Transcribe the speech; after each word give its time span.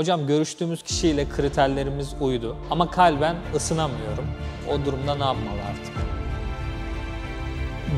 Hocam 0.00 0.26
görüştüğümüz 0.26 0.82
kişiyle 0.82 1.28
kriterlerimiz 1.28 2.14
uydu 2.20 2.56
ama 2.70 2.90
kalben 2.90 3.36
ısınamıyorum. 3.54 4.24
O 4.68 4.84
durumda 4.84 5.14
ne 5.14 5.24
yapmalı 5.24 5.60
artık? 5.70 5.94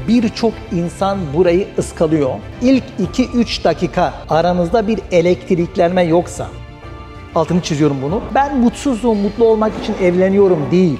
Birçok 0.09 0.53
insan 0.73 1.19
burayı 1.35 1.69
ıskalıyor. 1.79 2.35
İlk 2.63 2.85
2-3 3.15 3.65
dakika 3.65 4.15
aranızda 4.29 4.89
bir 4.89 5.01
elektriklenme 5.11 6.03
yoksa, 6.03 6.49
altını 7.35 7.61
çiziyorum 7.61 8.03
bunu. 8.03 8.23
Ben 8.35 8.59
mutsuzum, 8.59 9.19
mutlu 9.19 9.45
olmak 9.45 9.73
için 9.83 9.95
evleniyorum 10.03 10.71
değil. 10.71 10.99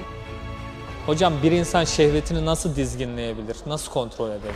Hocam 1.07 1.33
bir 1.43 1.53
insan 1.53 1.85
şehvetini 1.85 2.47
nasıl 2.47 2.77
dizginleyebilir? 2.77 3.57
Nasıl 3.67 3.93
kontrol 3.93 4.31
edebilir? 4.31 4.55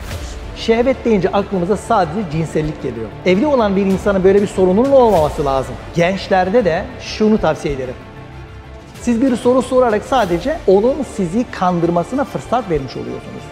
Şehvet 0.55 1.05
deyince 1.05 1.29
aklımıza 1.29 1.77
sadece 1.77 2.31
cinsellik 2.31 2.83
geliyor. 2.83 3.09
Evli 3.25 3.47
olan 3.47 3.75
bir 3.75 3.85
insanın 3.85 4.23
böyle 4.23 4.41
bir 4.41 4.47
sorununun 4.47 4.91
olmaması 4.91 5.45
lazım. 5.45 5.75
Gençlerde 5.95 6.65
de 6.65 6.85
şunu 7.01 7.37
tavsiye 7.37 7.73
ederim. 7.73 7.93
Siz 9.01 9.21
bir 9.21 9.35
soru 9.35 9.61
sorarak 9.61 10.03
sadece 10.03 10.59
onun 10.67 10.95
sizi 11.15 11.45
kandırmasına 11.51 12.23
fırsat 12.23 12.69
vermiş 12.69 12.93
oluyorsunuz. 12.97 13.43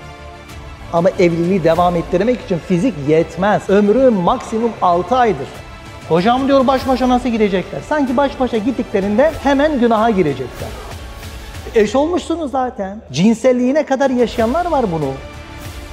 Ama 0.94 1.10
evliliği 1.10 1.64
devam 1.64 1.96
ettirmek 1.96 2.42
için 2.42 2.58
fizik 2.58 2.94
yetmez. 3.08 3.70
Ömrü 3.70 4.10
maksimum 4.10 4.72
6 4.82 5.16
aydır. 5.16 5.48
Hocam 6.10 6.48
diyor 6.48 6.68
baş 6.68 6.88
başa 6.88 7.10
nasıl 7.10 7.30
girecekler? 7.30 7.82
Sanki 7.90 8.18
baş 8.18 8.40
başa 8.40 8.58
gittiklerinde 8.58 9.32
hemen 9.44 9.80
günaha 9.80 10.16
girecekler. 10.16 10.85
Eş 11.76 11.96
olmuşsunuz 11.96 12.52
zaten. 12.52 13.02
Cinselliğine 13.12 13.86
kadar 13.86 14.10
yaşayanlar 14.10 14.66
var 14.66 14.92
bunu. 14.92 15.14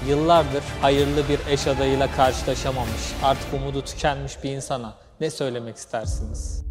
Yıllardır 0.09 0.63
hayırlı 0.83 1.29
bir 1.29 1.53
eş 1.53 1.67
adayıyla 1.67 2.11
karşılaşamamış, 2.11 3.15
artık 3.23 3.55
umudu 3.55 3.83
tükenmiş 3.83 4.45
bir 4.45 4.51
insana 4.51 4.95
ne 5.21 5.31
söylemek 5.31 5.77
istersiniz? 5.77 6.65